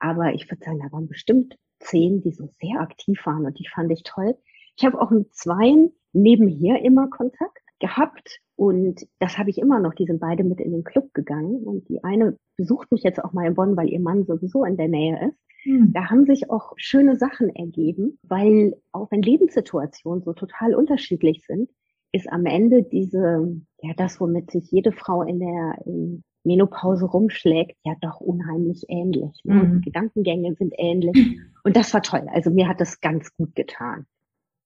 Aber 0.01 0.35
ich 0.35 0.51
würde 0.51 0.65
sagen, 0.65 0.81
da 0.81 0.91
waren 0.91 1.07
bestimmt 1.07 1.57
zehn, 1.85 2.21
die 2.23 2.33
so 2.33 2.49
sehr 2.61 2.81
aktiv 2.81 3.21
waren 3.25 3.47
und 3.47 3.59
die 3.59 3.69
fand 3.69 3.91
ich 3.93 4.03
toll. 4.03 4.37
Ich 4.77 4.85
habe 4.85 5.01
auch 5.01 5.11
mit 5.11 5.35
zweien 5.35 5.93
nebenher 6.13 6.83
immer 6.83 7.09
Kontakt 7.09 7.61
gehabt 7.79 8.41
und 8.57 9.07
das 9.19 9.39
habe 9.39 9.51
ich 9.51 9.59
immer 9.59 9.81
noch. 9.81 9.95
Die 9.95 10.07
sind 10.07 10.21
beide 10.21 10.45
mit 10.45 10.61
in 10.61 10.73
den 10.73 10.85
Club 10.85 11.13
gegangen 11.13 11.63
und 11.65 11.89
die 11.89 12.03
eine 12.03 12.37
besucht 12.57 12.91
mich 12.93 13.03
jetzt 13.03 13.23
auch 13.23 13.33
mal 13.33 13.47
in 13.47 13.55
Bonn, 13.55 13.77
weil 13.77 13.89
ihr 13.89 14.01
Mann 14.01 14.25
sowieso 14.25 14.65
in 14.65 14.77
der 14.77 14.89
Nähe 14.89 15.29
ist. 15.29 15.39
Hm. 15.65 15.93
Da 15.93 16.11
haben 16.11 16.25
sich 16.25 16.51
auch 16.51 16.73
schöne 16.77 17.17
Sachen 17.17 17.49
ergeben, 17.55 18.19
weil 18.23 18.77
auch 18.93 19.11
wenn 19.11 19.23
Lebenssituationen 19.23 20.23
so 20.23 20.33
total 20.33 20.75
unterschiedlich 20.75 21.45
sind, 21.47 21.71
ist 22.13 22.31
am 22.31 22.47
Ende 22.47 22.85
diese, 22.85 23.61
ja, 23.83 23.93
das, 23.97 24.21
womit 24.21 24.51
sich 24.51 24.71
jede 24.71 24.93
Frau 24.93 25.23
in 25.23 25.41
der 25.41 25.79
in 25.85 26.23
Menopause 26.45 27.07
rumschlägt, 27.07 27.77
ja 27.85 27.95
doch 28.01 28.21
unheimlich 28.21 28.85
ähnlich. 28.89 29.33
Ne? 29.45 29.55
Mhm. 29.55 29.81
Gedankengänge 29.81 30.55
sind 30.55 30.75
ähnlich. 30.77 31.41
Und 31.65 31.77
das 31.77 31.93
war 31.95 32.03
toll. 32.03 32.27
Also 32.33 32.51
mir 32.51 32.69
hat 32.69 32.81
das 32.81 33.01
ganz 33.01 33.35
gut 33.37 33.55
getan. 33.55 34.07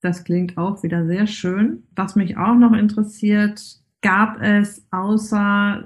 Das 0.01 0.25
klingt 0.25 0.59
auch 0.59 0.83
wieder 0.83 1.07
sehr 1.07 1.27
schön. 1.27 1.85
Was 1.95 2.17
mich 2.17 2.37
auch 2.37 2.55
noch 2.55 2.73
interessiert, 2.73 3.61
gab 4.01 4.41
es 4.41 4.87
außer 4.91 5.85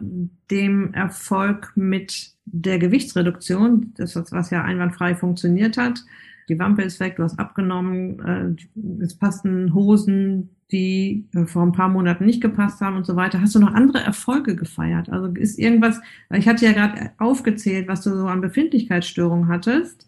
dem 0.51 0.93
Erfolg 0.93 1.73
mit 1.77 2.33
der 2.45 2.79
Gewichtsreduktion, 2.79 3.95
das 3.97 4.17
was 4.33 4.51
ja 4.51 4.63
einwandfrei 4.63 5.15
funktioniert 5.15 5.79
hat, 5.79 6.01
die 6.49 6.59
Wampe 6.59 6.83
ist 6.83 7.01
weg, 7.01 7.17
du 7.17 7.23
hast 7.23 7.39
abgenommen, 7.39 8.21
äh, 8.21 9.03
es 9.03 9.17
passten 9.17 9.75
Hosen, 9.75 10.57
die 10.71 11.29
äh, 11.35 11.47
vor 11.47 11.63
ein 11.63 11.73
paar 11.73 11.89
Monaten 11.89 12.25
nicht 12.25 12.41
gepasst 12.41 12.81
haben 12.81 12.97
und 12.97 13.07
so 13.07 13.17
weiter. 13.17 13.41
Hast 13.41 13.55
du 13.55 13.61
noch 13.61 13.75
andere 13.75 14.01
Erfolge 14.01 14.57
gefeiert? 14.57 15.11
Also 15.11 15.29
ist 15.29 15.59
irgendwas, 15.59 16.01
ich 16.33 16.49
hatte 16.49 16.65
ja 16.65 16.73
gerade 16.73 17.13
aufgezählt, 17.19 17.89
was 17.89 18.03
du 18.03 18.11
so 18.11 18.27
an 18.27 18.41
Befindlichkeitsstörungen 18.41 19.49
hattest. 19.49 20.07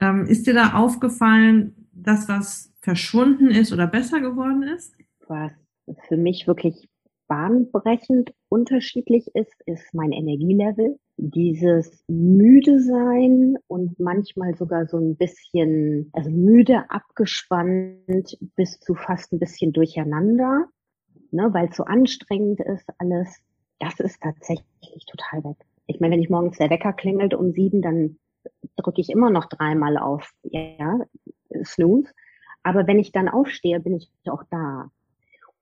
Ähm, 0.00 0.26
ist 0.26 0.46
dir 0.46 0.54
da 0.54 0.74
aufgefallen, 0.74 1.74
dass 1.92 2.28
was 2.28 2.72
verschwunden 2.80 3.48
ist 3.48 3.72
oder 3.72 3.86
besser 3.86 4.20
geworden 4.20 4.62
ist? 4.62 4.94
Was 5.26 5.52
für 6.08 6.16
mich 6.16 6.46
wirklich 6.46 6.88
bahnbrechend 7.28 8.34
unterschiedlich 8.48 9.28
ist, 9.34 9.54
ist 9.66 9.94
mein 9.94 10.12
Energielevel. 10.12 10.98
Dieses 11.16 12.04
müde 12.08 12.80
sein 12.80 13.56
und 13.66 13.98
manchmal 14.00 14.54
sogar 14.56 14.86
so 14.86 14.98
ein 14.98 15.16
bisschen, 15.16 16.10
also 16.12 16.30
müde, 16.30 16.90
abgespannt 16.90 18.38
bis 18.56 18.80
zu 18.80 18.94
fast 18.94 19.32
ein 19.32 19.38
bisschen 19.38 19.72
durcheinander, 19.72 20.66
ne, 21.30 21.48
weil 21.52 21.68
es 21.68 21.76
so 21.76 21.84
anstrengend 21.84 22.60
ist 22.60 22.88
alles. 22.98 23.40
Das 23.78 24.00
ist 24.00 24.20
tatsächlich 24.20 25.06
total 25.06 25.44
weg. 25.44 25.56
Ich 25.86 26.00
meine, 26.00 26.14
wenn 26.14 26.22
ich 26.22 26.30
morgens 26.30 26.58
der 26.58 26.70
Wecker 26.70 26.92
klingelt 26.92 27.34
um 27.34 27.52
sieben, 27.52 27.82
dann 27.82 28.18
drücke 28.76 29.00
ich 29.00 29.10
immer 29.10 29.30
noch 29.30 29.46
dreimal 29.46 29.98
auf, 29.98 30.32
ja, 30.42 31.00
Snooze. 31.64 32.12
Aber 32.62 32.86
wenn 32.86 32.98
ich 32.98 33.12
dann 33.12 33.28
aufstehe, 33.28 33.80
bin 33.80 33.96
ich 33.96 34.10
auch 34.26 34.44
da. 34.50 34.90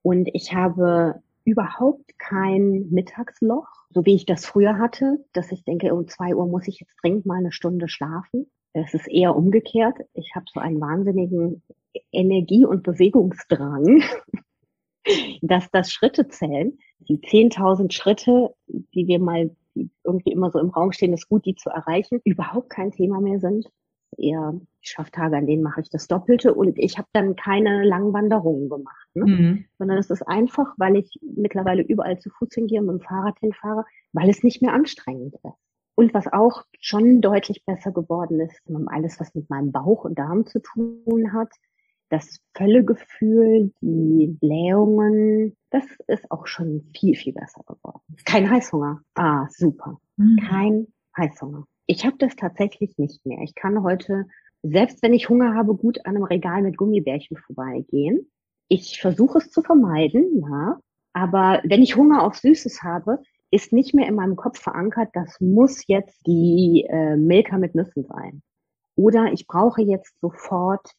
Und 0.02 0.28
ich 0.32 0.54
habe 0.54 1.22
überhaupt 1.46 2.18
kein 2.18 2.90
Mittagsloch, 2.90 3.68
so 3.90 4.04
wie 4.04 4.16
ich 4.16 4.26
das 4.26 4.44
früher 4.44 4.78
hatte, 4.78 5.24
dass 5.32 5.52
ich 5.52 5.64
denke, 5.64 5.94
um 5.94 6.08
zwei 6.08 6.34
Uhr 6.34 6.46
muss 6.46 6.68
ich 6.68 6.80
jetzt 6.80 6.96
dringend 7.00 7.24
mal 7.24 7.38
eine 7.38 7.52
Stunde 7.52 7.88
schlafen. 7.88 8.50
Es 8.72 8.92
ist 8.92 9.08
eher 9.08 9.34
umgekehrt. 9.34 9.96
Ich 10.12 10.34
habe 10.34 10.44
so 10.52 10.60
einen 10.60 10.80
wahnsinnigen 10.80 11.62
Energie- 12.12 12.66
und 12.66 12.82
Bewegungsdrang, 12.82 14.02
dass 15.40 15.70
das 15.70 15.92
Schritte 15.92 16.28
zählen. 16.28 16.76
Die 16.98 17.18
10.000 17.18 17.92
Schritte, 17.92 18.54
die 18.66 19.06
wir 19.06 19.20
mal 19.20 19.54
irgendwie 20.04 20.32
immer 20.32 20.50
so 20.50 20.58
im 20.58 20.70
Raum 20.70 20.92
stehen, 20.92 21.12
ist 21.12 21.28
gut, 21.28 21.46
die 21.46 21.54
zu 21.54 21.70
erreichen, 21.70 22.20
überhaupt 22.24 22.70
kein 22.70 22.90
Thema 22.90 23.20
mehr 23.20 23.38
sind 23.38 23.70
eher, 24.18 24.60
ich 24.80 24.90
schaffe 24.90 25.10
Tage, 25.10 25.36
an 25.36 25.46
denen 25.46 25.62
mache 25.62 25.80
ich 25.80 25.90
das 25.90 26.08
Doppelte 26.08 26.54
und 26.54 26.78
ich 26.78 26.98
habe 26.98 27.08
dann 27.12 27.36
keine 27.36 27.84
langen 27.84 28.12
Wanderungen 28.12 28.68
gemacht, 28.68 29.05
ne? 29.16 29.24
Mhm. 29.24 29.64
sondern 29.78 29.98
es 29.98 30.10
ist 30.10 30.22
einfach, 30.22 30.74
weil 30.76 30.96
ich 30.96 31.18
mittlerweile 31.22 31.82
überall 31.82 32.18
zu 32.18 32.30
Fuß 32.30 32.50
hingehe 32.54 32.80
und 32.80 32.86
mit 32.86 33.00
dem 33.00 33.06
Fahrrad 33.06 33.38
hinfahre, 33.40 33.84
weil 34.12 34.28
es 34.30 34.42
nicht 34.42 34.62
mehr 34.62 34.72
anstrengend 34.72 35.34
ist. 35.34 35.54
Und 35.96 36.12
was 36.12 36.30
auch 36.30 36.64
schon 36.78 37.22
deutlich 37.22 37.64
besser 37.64 37.90
geworden 37.90 38.38
ist, 38.40 38.60
alles, 38.86 39.18
was 39.18 39.34
mit 39.34 39.48
meinem 39.48 39.72
Bauch 39.72 40.04
und 40.04 40.18
Darm 40.18 40.46
zu 40.46 40.60
tun 40.60 41.32
hat, 41.32 41.48
das 42.10 42.40
Völlegefühl, 42.54 43.72
die 43.80 44.36
Blähungen, 44.40 45.56
das 45.70 45.84
ist 46.06 46.30
auch 46.30 46.46
schon 46.46 46.90
viel, 46.96 47.16
viel 47.16 47.32
besser 47.32 47.62
geworden. 47.66 48.00
Kein 48.24 48.48
Heißhunger. 48.50 49.00
Ah, 49.14 49.46
super. 49.50 49.98
Mhm. 50.16 50.38
Kein 50.48 50.86
Heißhunger. 51.16 51.64
Ich 51.86 52.04
habe 52.04 52.16
das 52.18 52.36
tatsächlich 52.36 52.98
nicht 52.98 53.24
mehr. 53.24 53.40
Ich 53.42 53.54
kann 53.54 53.82
heute, 53.82 54.26
selbst 54.62 55.02
wenn 55.02 55.14
ich 55.14 55.28
Hunger 55.28 55.54
habe, 55.54 55.74
gut 55.74 56.04
an 56.04 56.16
einem 56.16 56.24
Regal 56.24 56.62
mit 56.62 56.76
Gummibärchen 56.76 57.36
vorbeigehen. 57.36 58.30
Ich 58.68 59.00
versuche 59.00 59.38
es 59.38 59.50
zu 59.50 59.62
vermeiden, 59.62 60.40
ja. 60.40 60.78
Aber 61.12 61.60
wenn 61.64 61.82
ich 61.82 61.96
Hunger 61.96 62.22
auf 62.22 62.36
Süßes 62.36 62.82
habe, 62.82 63.20
ist 63.50 63.72
nicht 63.72 63.94
mehr 63.94 64.06
in 64.06 64.16
meinem 64.16 64.36
Kopf 64.36 64.60
verankert, 64.60 65.10
das 65.14 65.40
muss 65.40 65.86
jetzt 65.86 66.18
die 66.26 66.84
äh, 66.88 67.16
Milka 67.16 67.58
mit 67.58 67.74
Nüssen 67.74 68.04
sein. 68.04 68.42
Oder 68.96 69.32
ich 69.32 69.46
brauche 69.46 69.82
jetzt 69.82 70.18
sofort 70.20 70.90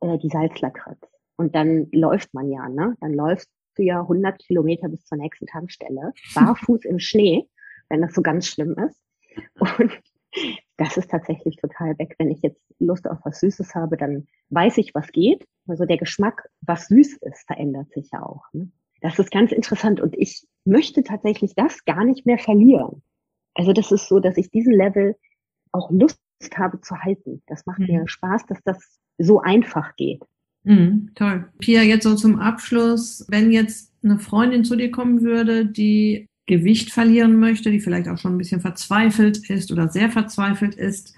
äh, 0.00 0.18
die 0.18 0.28
Salzlakritz. 0.28 1.00
Und 1.36 1.54
dann 1.54 1.88
läuft 1.92 2.34
man 2.34 2.50
ja, 2.50 2.68
ne? 2.68 2.96
Dann 3.00 3.12
läufst 3.12 3.50
du 3.76 3.82
ja 3.82 4.00
100 4.00 4.38
Kilometer 4.38 4.88
bis 4.88 5.04
zur 5.04 5.18
nächsten 5.18 5.46
Tankstelle, 5.46 6.12
barfuß 6.34 6.84
im 6.84 6.98
Schnee, 6.98 7.48
wenn 7.88 8.02
das 8.02 8.14
so 8.14 8.22
ganz 8.22 8.46
schlimm 8.46 8.76
ist. 8.78 9.00
Und 9.78 9.92
das 10.76 10.96
ist 10.96 11.10
tatsächlich 11.10 11.56
total 11.56 11.98
weg. 11.98 12.14
Wenn 12.18 12.30
ich 12.30 12.42
jetzt 12.42 12.60
Lust 12.78 13.08
auf 13.08 13.18
was 13.24 13.40
Süßes 13.40 13.74
habe, 13.74 13.96
dann 13.96 14.26
weiß 14.50 14.78
ich, 14.78 14.94
was 14.94 15.08
geht. 15.12 15.46
Also 15.66 15.84
der 15.84 15.98
Geschmack, 15.98 16.48
was 16.62 16.86
süß 16.86 17.18
ist, 17.18 17.46
verändert 17.46 17.90
sich 17.92 18.10
ja 18.12 18.22
auch. 18.22 18.44
Ne? 18.52 18.70
Das 19.00 19.18
ist 19.18 19.30
ganz 19.30 19.52
interessant 19.52 20.00
und 20.00 20.16
ich 20.18 20.46
möchte 20.64 21.02
tatsächlich 21.02 21.54
das 21.54 21.84
gar 21.84 22.04
nicht 22.04 22.26
mehr 22.26 22.38
verlieren. 22.38 23.02
Also 23.54 23.72
das 23.72 23.90
ist 23.92 24.08
so, 24.08 24.20
dass 24.20 24.36
ich 24.36 24.50
diesen 24.50 24.74
Level 24.74 25.16
auch 25.72 25.90
Lust 25.90 26.20
habe 26.54 26.80
zu 26.80 26.96
halten. 26.96 27.42
Das 27.46 27.66
macht 27.66 27.80
mhm. 27.80 27.86
mir 27.86 28.08
Spaß, 28.08 28.46
dass 28.46 28.62
das 28.64 29.00
so 29.18 29.40
einfach 29.40 29.96
geht. 29.96 30.22
Mhm, 30.62 31.10
toll. 31.14 31.48
Pia, 31.58 31.82
jetzt 31.82 32.04
so 32.04 32.14
zum 32.14 32.38
Abschluss, 32.38 33.26
wenn 33.28 33.50
jetzt 33.50 33.94
eine 34.02 34.18
Freundin 34.18 34.64
zu 34.64 34.76
dir 34.76 34.90
kommen 34.90 35.22
würde, 35.22 35.66
die 35.66 36.29
Gewicht 36.50 36.92
verlieren 36.92 37.38
möchte, 37.38 37.70
die 37.70 37.80
vielleicht 37.80 38.08
auch 38.08 38.18
schon 38.18 38.34
ein 38.34 38.38
bisschen 38.38 38.60
verzweifelt 38.60 39.48
ist 39.48 39.70
oder 39.70 39.88
sehr 39.88 40.10
verzweifelt 40.10 40.74
ist. 40.74 41.14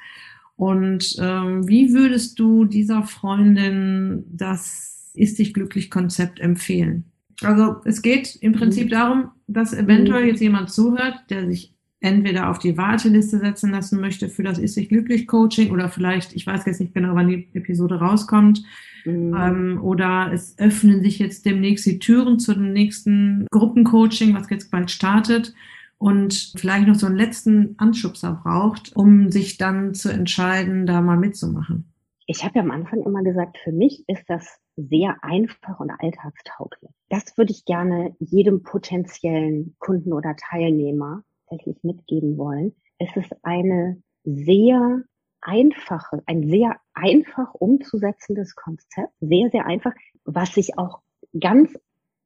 Und 0.56 1.16
ähm, 1.18 1.66
wie 1.66 1.92
würdest 1.92 2.38
du 2.38 2.66
dieser 2.66 3.02
Freundin 3.02 4.24
das 4.30 5.10
Ist 5.14 5.38
dich 5.38 5.54
glücklich 5.54 5.90
Konzept 5.90 6.38
empfehlen? 6.38 7.04
Also 7.42 7.76
es 7.84 8.02
geht 8.02 8.36
im 8.40 8.52
Prinzip 8.52 8.86
mhm. 8.86 8.90
darum, 8.90 9.30
dass 9.46 9.72
eventuell 9.72 10.22
mhm. 10.22 10.28
jetzt 10.28 10.40
jemand 10.40 10.70
zuhört, 10.70 11.16
der 11.30 11.46
sich 11.46 11.74
entweder 12.00 12.50
auf 12.50 12.58
die 12.58 12.76
Warteliste 12.76 13.38
setzen 13.38 13.70
lassen 13.70 14.00
möchte 14.00 14.28
für 14.28 14.42
das 14.42 14.58
Ist 14.58 14.74
sich 14.74 14.88
glücklich 14.88 15.26
Coaching 15.26 15.70
oder 15.70 15.88
vielleicht, 15.88 16.34
ich 16.34 16.46
weiß 16.46 16.66
jetzt 16.66 16.80
nicht 16.80 16.94
genau, 16.94 17.14
wann 17.14 17.28
die 17.28 17.48
Episode 17.54 17.96
rauskommt, 17.96 18.62
mhm. 19.04 19.34
ähm, 19.34 19.80
oder 19.82 20.30
es 20.32 20.58
öffnen 20.58 21.02
sich 21.02 21.18
jetzt 21.18 21.44
demnächst 21.46 21.86
die 21.86 21.98
Türen 21.98 22.38
zu 22.38 22.54
dem 22.54 22.72
nächsten 22.72 23.46
Gruppencoaching, 23.50 24.34
was 24.34 24.50
jetzt 24.50 24.70
bald 24.70 24.90
startet 24.90 25.54
und 25.98 26.52
vielleicht 26.56 26.88
noch 26.88 26.96
so 26.96 27.06
einen 27.06 27.16
letzten 27.16 27.74
Anschubser 27.78 28.40
braucht, 28.42 28.96
um 28.96 29.30
sich 29.30 29.56
dann 29.56 29.94
zu 29.94 30.12
entscheiden, 30.12 30.84
da 30.86 31.00
mal 31.00 31.16
mitzumachen. 31.16 31.92
Ich 32.26 32.44
habe 32.44 32.56
ja 32.56 32.62
am 32.62 32.70
Anfang 32.70 33.02
immer 33.02 33.22
gesagt, 33.22 33.58
für 33.58 33.72
mich 33.72 34.04
ist 34.08 34.24
das 34.28 34.58
sehr 34.76 35.16
einfach 35.22 35.80
und 35.80 35.90
alltagstauglich. 35.90 36.90
Das 37.08 37.36
würde 37.36 37.52
ich 37.52 37.64
gerne 37.64 38.16
jedem 38.20 38.62
potenziellen 38.62 39.76
Kunden 39.78 40.12
oder 40.12 40.34
Teilnehmer 40.36 41.22
tatsächlich 41.48 41.82
mitgeben 41.82 42.38
wollen. 42.38 42.74
Es 42.98 43.14
ist 43.16 43.32
eine 43.42 44.02
sehr 44.24 45.02
einfache, 45.42 46.22
ein 46.26 46.48
sehr 46.48 46.76
einfach 46.94 47.52
umzusetzendes 47.54 48.54
Konzept, 48.54 49.12
sehr, 49.20 49.50
sehr 49.50 49.66
einfach, 49.66 49.92
was 50.24 50.54
sich 50.54 50.78
auch 50.78 51.00
ganz 51.38 51.76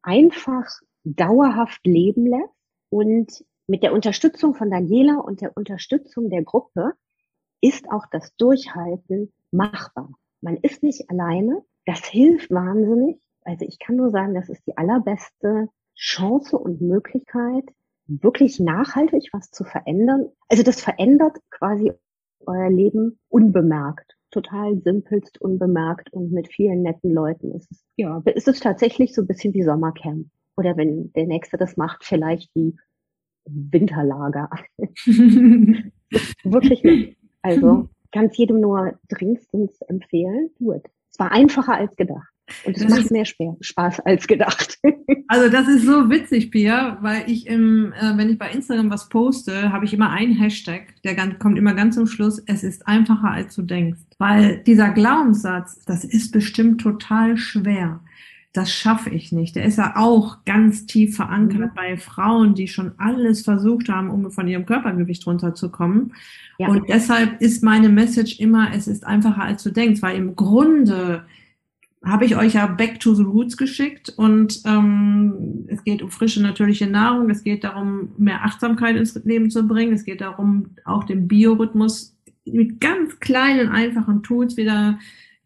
einfach 0.02 0.66
dauerhaft 1.04 1.86
leben 1.86 2.26
lässt 2.26 2.54
und 2.90 3.44
mit 3.66 3.82
der 3.82 3.92
Unterstützung 3.92 4.54
von 4.54 4.70
Daniela 4.70 5.18
und 5.18 5.40
der 5.40 5.56
Unterstützung 5.56 6.30
der 6.30 6.44
Gruppe 6.44 6.92
ist 7.60 7.90
auch 7.90 8.06
das 8.10 8.36
Durchhalten 8.36 9.32
machbar. 9.50 10.10
Man 10.40 10.56
ist 10.56 10.82
nicht 10.82 11.10
alleine. 11.10 11.64
Das 11.84 12.04
hilft 12.04 12.50
wahnsinnig. 12.50 13.20
Also 13.42 13.64
ich 13.64 13.78
kann 13.78 13.96
nur 13.96 14.10
sagen, 14.10 14.34
das 14.34 14.48
ist 14.48 14.66
die 14.66 14.76
allerbeste 14.76 15.68
Chance 15.96 16.58
und 16.58 16.80
Möglichkeit, 16.80 17.64
wirklich 18.06 18.60
nachhaltig 18.60 19.30
was 19.32 19.50
zu 19.50 19.64
verändern. 19.64 20.30
Also 20.48 20.62
das 20.62 20.80
verändert 20.80 21.38
quasi 21.50 21.92
euer 22.46 22.70
Leben 22.70 23.18
unbemerkt. 23.28 24.12
Total 24.30 24.76
simpelst 24.82 25.40
unbemerkt 25.40 26.12
und 26.12 26.32
mit 26.32 26.48
vielen 26.48 26.82
netten 26.82 27.12
Leuten. 27.12 27.52
Es 27.52 27.70
ist, 27.70 27.84
ja, 27.96 28.22
ist 28.24 28.48
es 28.48 28.60
tatsächlich 28.60 29.14
so 29.14 29.22
ein 29.22 29.26
bisschen 29.26 29.54
wie 29.54 29.62
Sommercamp. 29.62 30.26
Oder 30.56 30.76
wenn 30.76 31.12
der 31.12 31.26
Nächste 31.26 31.56
das 31.56 31.76
macht, 31.76 32.04
vielleicht 32.04 32.54
wie 32.54 32.76
Winterlager. 33.44 34.50
wirklich 36.44 36.82
nicht. 36.82 37.16
Also 37.42 37.88
kann 38.12 38.26
es 38.26 38.36
jedem 38.36 38.60
nur 38.60 38.98
dringendstens 39.08 39.80
empfehlen. 39.82 40.50
Gut. 40.58 40.82
Es 41.10 41.18
war 41.18 41.32
einfacher 41.32 41.74
als 41.74 41.94
gedacht. 41.96 42.35
Und 42.64 42.76
es 42.76 42.88
macht 42.88 43.10
mehr 43.10 43.24
Spaß 43.24 44.00
als 44.00 44.26
gedacht. 44.26 44.78
Also 45.28 45.48
das 45.48 45.66
ist 45.66 45.84
so 45.84 46.08
witzig, 46.08 46.52
Pia, 46.52 46.98
weil 47.00 47.24
ich 47.26 47.48
im, 47.48 47.92
äh, 47.94 48.16
wenn 48.16 48.30
ich 48.30 48.38
bei 48.38 48.48
Instagram 48.48 48.90
was 48.90 49.08
poste, 49.08 49.72
habe 49.72 49.84
ich 49.84 49.92
immer 49.92 50.10
einen 50.10 50.34
Hashtag, 50.34 50.94
der 51.02 51.16
ganz, 51.16 51.40
kommt 51.40 51.58
immer 51.58 51.74
ganz 51.74 51.96
zum 51.96 52.06
Schluss, 52.06 52.40
es 52.46 52.62
ist 52.62 52.86
einfacher 52.86 53.32
als 53.32 53.56
du 53.56 53.62
denkst. 53.62 53.98
Weil 54.18 54.58
dieser 54.58 54.90
Glaubenssatz, 54.90 55.84
das 55.84 56.04
ist 56.04 56.30
bestimmt 56.30 56.80
total 56.80 57.36
schwer. 57.36 58.00
Das 58.52 58.72
schaffe 58.72 59.10
ich 59.10 59.32
nicht. 59.32 59.56
Der 59.56 59.64
ist 59.64 59.78
ja 59.78 59.96
auch 59.96 60.44
ganz 60.44 60.86
tief 60.86 61.16
verankert 61.16 61.72
mhm. 61.72 61.74
bei 61.74 61.96
Frauen, 61.96 62.54
die 62.54 62.68
schon 62.68 62.92
alles 62.96 63.42
versucht 63.42 63.88
haben, 63.88 64.08
um 64.10 64.30
von 64.30 64.46
ihrem 64.46 64.64
Körpergewicht 64.64 65.26
runterzukommen. 65.26 66.14
Ja. 66.58 66.68
Und 66.68 66.88
deshalb 66.88 67.42
ist 67.42 67.64
meine 67.64 67.88
Message 67.88 68.38
immer, 68.38 68.72
es 68.72 68.86
ist 68.86 69.04
einfacher 69.04 69.42
als 69.42 69.62
du 69.62 69.70
denkst, 69.70 70.00
weil 70.02 70.16
im 70.16 70.36
Grunde 70.36 71.24
habe 72.06 72.24
ich 72.24 72.36
euch 72.36 72.54
ja 72.54 72.66
Back 72.66 73.00
to 73.00 73.14
the 73.14 73.24
Roots 73.24 73.56
geschickt 73.56 74.14
und 74.16 74.62
ähm, 74.64 75.66
es 75.66 75.82
geht 75.82 76.02
um 76.02 76.10
frische 76.10 76.40
natürliche 76.40 76.86
Nahrung, 76.86 77.28
es 77.30 77.42
geht 77.42 77.64
darum, 77.64 78.10
mehr 78.16 78.44
Achtsamkeit 78.44 78.96
ins 78.96 79.14
Leben 79.24 79.50
zu 79.50 79.66
bringen, 79.66 79.92
es 79.92 80.04
geht 80.04 80.20
darum, 80.20 80.70
auch 80.84 81.04
den 81.04 81.26
Biorhythmus 81.26 82.16
mit 82.44 82.80
ganz 82.80 83.18
kleinen, 83.18 83.68
einfachen 83.68 84.22
Tools 84.22 84.56
wieder 84.56 84.98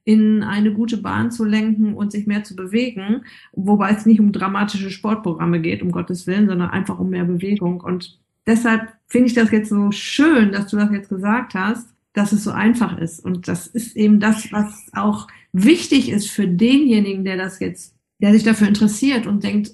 in 0.05 0.43
eine 0.43 0.73
gute 0.73 0.99
Bahn 0.99 1.31
zu 1.31 1.45
lenken 1.45 1.95
und 1.95 2.13
sich 2.13 2.27
mehr 2.27 2.45
zu 2.45 2.55
bewegen, 2.57 3.23
wobei 3.53 3.93
es 3.93 4.05
nicht 4.05 4.21
um 4.21 4.33
dramatische 4.33 4.91
Sportprogramme 4.91 5.61
geht, 5.61 5.83
um 5.83 5.93
Gottes 5.93 6.27
Willen, 6.27 6.49
sondern 6.49 6.71
einfach 6.71 6.99
um 6.99 7.11
mehr 7.11 7.25
Bewegung. 7.25 7.81
Und 7.81 8.19
deshalb 8.47 8.89
finde 9.07 9.29
ich 9.29 9.35
das 9.35 9.51
jetzt 9.51 9.71
so 9.71 9.93
schön, 9.93 10.53
dass 10.53 10.67
du 10.69 10.77
das 10.77 10.91
jetzt 10.91 11.09
gesagt 11.09 11.55
hast, 11.55 11.89
dass 12.13 12.33
es 12.33 12.45
so 12.45 12.51
einfach 12.51 12.99
ist. 12.99 13.25
Und 13.25 13.49
das 13.49 13.67
ist 13.67 13.97
eben 13.97 14.21
das, 14.21 14.53
was 14.53 14.89
auch 14.93 15.29
wichtig 15.53 16.11
ist 16.11 16.31
für 16.31 16.47
denjenigen, 16.47 17.25
der 17.25 17.37
das 17.37 17.61
jetzt, 17.61 17.95
der 18.19 18.33
sich 18.33 18.43
dafür 18.43 18.69
interessiert 18.69 19.27
und 19.27 19.43
denkt, 19.43 19.73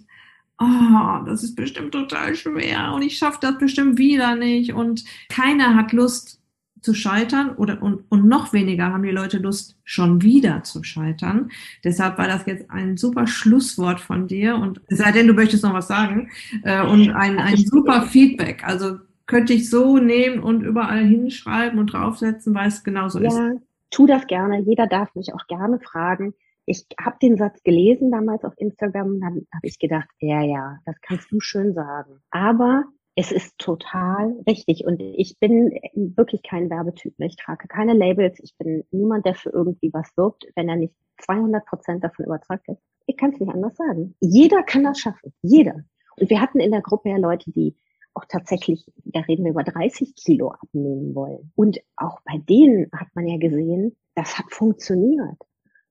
oh, 0.58 1.24
das 1.26 1.42
ist 1.42 1.54
bestimmt 1.54 1.92
total 1.92 2.34
schwer 2.34 2.92
und 2.94 3.02
ich 3.02 3.18
schaffe 3.18 3.38
das 3.42 3.58
bestimmt 3.58 3.98
wieder 3.98 4.36
nicht 4.36 4.72
und 4.72 5.04
keiner 5.28 5.74
hat 5.74 5.92
Lust 5.92 6.40
zu 6.80 6.94
scheitern 6.94 7.50
oder 7.56 7.82
und, 7.82 8.04
und 8.10 8.26
noch 8.26 8.52
weniger 8.52 8.92
haben 8.92 9.02
die 9.02 9.10
Leute 9.10 9.38
Lust, 9.38 9.76
schon 9.84 10.22
wieder 10.22 10.62
zu 10.62 10.84
scheitern. 10.84 11.50
Deshalb 11.82 12.16
war 12.16 12.28
das 12.28 12.46
jetzt 12.46 12.70
ein 12.70 12.96
super 12.96 13.26
Schlusswort 13.26 14.00
von 14.00 14.28
dir 14.28 14.56
und 14.56 14.80
es 14.86 14.98
sei 14.98 15.10
denn, 15.10 15.26
du 15.26 15.34
möchtest 15.34 15.64
noch 15.64 15.74
was 15.74 15.88
sagen 15.88 16.30
äh, 16.62 16.82
und 16.86 17.10
ein, 17.10 17.38
ein 17.38 17.56
super 17.56 18.02
Feedback. 18.02 18.62
Also 18.64 18.98
könnte 19.26 19.52
ich 19.52 19.68
so 19.68 19.98
nehmen 19.98 20.38
und 20.38 20.62
überall 20.62 21.04
hinschreiben 21.04 21.78
und 21.80 21.92
draufsetzen, 21.92 22.54
weil 22.54 22.68
es 22.68 22.84
genauso 22.84 23.20
ja, 23.20 23.28
ist. 23.28 23.60
Tu 23.90 24.06
das 24.06 24.26
gerne. 24.26 24.60
Jeder 24.60 24.86
darf 24.86 25.14
mich 25.14 25.32
auch 25.34 25.46
gerne 25.46 25.80
fragen. 25.80 26.34
Ich 26.66 26.86
habe 27.00 27.16
den 27.22 27.36
Satz 27.36 27.62
gelesen 27.62 28.10
damals 28.10 28.44
auf 28.44 28.54
Instagram 28.56 29.06
und 29.06 29.20
dann 29.20 29.46
habe 29.54 29.66
ich 29.66 29.78
gedacht, 29.78 30.08
ja, 30.18 30.42
ja, 30.42 30.78
das 30.84 30.96
kannst 31.00 31.30
du 31.30 31.40
schön 31.40 31.74
sagen. 31.74 32.20
Aber 32.30 32.84
es 33.14 33.32
ist 33.32 33.56
total 33.58 34.34
richtig 34.46 34.84
und 34.84 35.00
ich 35.00 35.38
bin 35.38 35.70
wirklich 35.94 36.42
kein 36.42 36.68
Werbetyp. 36.68 37.14
Ich 37.18 37.36
trage 37.36 37.68
keine 37.68 37.94
Labels. 37.94 38.38
Ich 38.42 38.54
bin 38.58 38.84
niemand, 38.90 39.24
der 39.24 39.34
für 39.34 39.50
irgendwie 39.50 39.90
was 39.92 40.14
wirbt, 40.16 40.46
wenn 40.54 40.68
er 40.68 40.76
nicht 40.76 40.94
200 41.22 41.64
Prozent 41.64 42.04
davon 42.04 42.26
überzeugt 42.26 42.68
ist. 42.68 42.82
Ich 43.06 43.16
kann 43.16 43.30
es 43.30 43.40
nicht 43.40 43.52
anders 43.52 43.76
sagen. 43.76 44.14
Jeder 44.20 44.62
kann 44.64 44.84
das 44.84 44.98
schaffen. 44.98 45.32
Jeder. 45.40 45.84
Und 46.18 46.28
wir 46.28 46.40
hatten 46.40 46.60
in 46.60 46.72
der 46.72 46.82
Gruppe 46.82 47.10
ja 47.10 47.16
Leute, 47.16 47.50
die 47.52 47.76
auch 48.16 48.24
tatsächlich, 48.28 48.90
da 49.04 49.20
reden 49.20 49.44
wir 49.44 49.50
über 49.50 49.62
30 49.62 50.14
Kilo 50.16 50.52
abnehmen 50.52 51.14
wollen. 51.14 51.52
Und 51.54 51.78
auch 51.96 52.20
bei 52.24 52.38
denen 52.38 52.90
hat 52.92 53.08
man 53.14 53.26
ja 53.26 53.36
gesehen, 53.36 53.96
das 54.14 54.38
hat 54.38 54.50
funktioniert. 54.50 55.36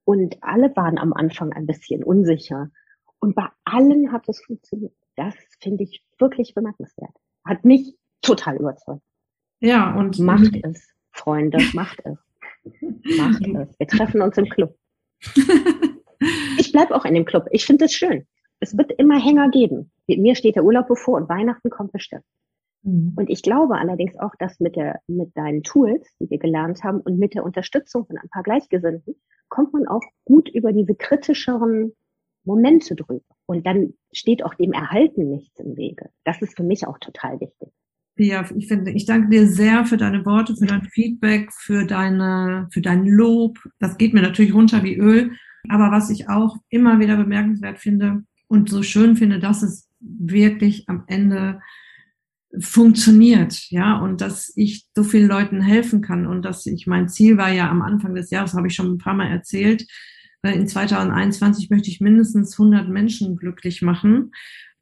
Und 0.06 0.38
alle 0.42 0.76
waren 0.76 0.98
am 0.98 1.14
Anfang 1.14 1.54
ein 1.54 1.68
bisschen 1.68 2.04
unsicher. 2.04 2.72
Und 3.20 3.36
bei 3.36 3.48
allen 3.64 4.12
hat 4.12 4.28
es 4.28 4.42
funktioniert. 4.42 4.94
Das 5.16 5.36
finde 5.60 5.84
ich 5.84 6.04
wirklich 6.20 6.54
bemerkenswert. 6.54 7.16
Hat 7.46 7.64
mich 7.64 7.96
total 8.22 8.58
überzeugt. 8.58 9.04
Ja, 9.60 9.96
und 9.96 10.20
macht 10.20 10.56
es, 10.64 10.90
Freunde, 11.12 11.60
macht 11.74 12.02
es. 12.06 12.18
Macht 13.18 13.48
es. 13.48 13.80
Wir 13.80 13.88
treffen 13.88 14.22
uns 14.22 14.38
im 14.38 14.50
Club. 14.50 14.76
Ich 16.58 16.72
bleibe 16.72 16.96
auch 16.96 17.06
in 17.06 17.14
dem 17.14 17.26
Club. 17.26 17.46
Ich 17.52 17.66
finde 17.66 17.86
es 17.86 17.94
schön. 17.94 18.26
Es 18.60 18.78
wird 18.78 18.92
immer 18.94 19.20
Hänger 19.20 19.50
geben. 19.50 19.92
Mir 20.08 20.36
steht 20.36 20.56
der 20.56 20.64
Urlaub 20.64 20.88
bevor 20.88 21.18
und 21.18 21.30
Weihnachten 21.30 21.70
kommt 21.70 21.92
bestimmt. 21.92 22.24
Mhm. 22.84 23.14
Und 23.16 23.30
ich 23.30 23.42
glaube 23.42 23.78
allerdings 23.78 24.18
auch, 24.18 24.36
dass 24.40 24.60
mit 24.60 24.76
der, 24.76 25.02
mit 25.08 25.36
deinen 25.36 25.64
Tools, 25.64 26.08
die 26.20 26.30
wir 26.30 26.38
gelernt 26.38 26.84
haben 26.84 27.02
und 27.02 27.18
mit 27.18 27.34
der 27.34 27.44
Unterstützung 27.44 28.06
von 28.06 28.18
ein 28.18 28.30
paar 28.30 28.44
Gleichgesinnten, 28.44 29.16
kommt 29.50 29.74
man 29.74 29.88
auch 29.88 30.04
gut 30.24 30.50
über 30.50 30.72
diese 30.72 30.96
kritischeren 30.96 31.94
Momente 32.46 32.96
drüber. 32.96 33.24
Und 33.48 33.66
dann 33.66 33.94
steht 34.12 34.44
auch 34.44 34.54
dem 34.54 34.72
Erhalten 34.72 35.30
nichts 35.30 35.60
im 35.60 35.76
Wege. 35.78 36.10
Das 36.24 36.42
ist 36.42 36.56
für 36.56 36.64
mich 36.64 36.88
auch 36.88 37.00
total 37.00 37.40
wichtig. 37.40 37.70
Ja, 38.18 38.46
ich 38.56 38.68
finde, 38.68 38.92
ich 38.92 39.06
danke 39.06 39.30
dir 39.30 39.46
sehr 39.46 39.86
für 39.86 39.98
deine 39.98 40.26
Worte, 40.26 40.56
für 40.56 40.66
dein 40.66 40.84
Feedback, 40.86 41.52
für 41.52 41.86
deine, 41.86 42.68
für 42.72 42.82
dein 42.82 43.06
Lob. 43.06 43.58
Das 43.80 43.98
geht 43.98 44.14
mir 44.14 44.22
natürlich 44.22 44.54
runter 44.54 44.84
wie 44.84 44.96
Öl. 44.96 45.32
Aber 45.68 45.92
was 45.92 46.10
ich 46.10 46.30
auch 46.30 46.56
immer 46.70 47.00
wieder 47.00 47.18
bemerkenswert 47.18 47.80
finde, 47.80 48.24
und 48.56 48.70
so 48.70 48.84
schön 48.84 49.16
finde, 49.16 49.40
dass 49.40 49.64
es 49.64 49.90
wirklich 50.00 50.88
am 50.88 51.04
Ende 51.08 51.60
funktioniert, 52.60 53.70
ja, 53.70 54.00
und 54.00 54.22
dass 54.22 54.54
ich 54.56 54.86
so 54.96 55.04
vielen 55.04 55.28
Leuten 55.28 55.62
helfen 55.62 56.02
kann. 56.02 56.26
Und 56.26 56.44
dass 56.44 56.66
ich, 56.66 56.88
mein 56.88 57.10
Ziel 57.10 57.38
war 57.38 57.52
ja 57.52 57.70
am 57.70 57.82
Anfang 57.82 58.16
des 58.16 58.30
Jahres, 58.30 58.54
habe 58.54 58.68
ich 58.68 58.76
schon 58.76 58.94
ein 58.94 58.98
paar 58.98 59.14
Mal 59.14 59.28
erzählt, 59.28 59.86
äh, 60.42 60.54
in 60.54 60.68
2021 60.68 61.70
möchte 61.70 61.90
ich 61.90 62.02
mindestens 62.02 62.58
100 62.58 62.90
Menschen 62.90 63.36
glücklich 63.36 63.82
machen. 63.82 64.32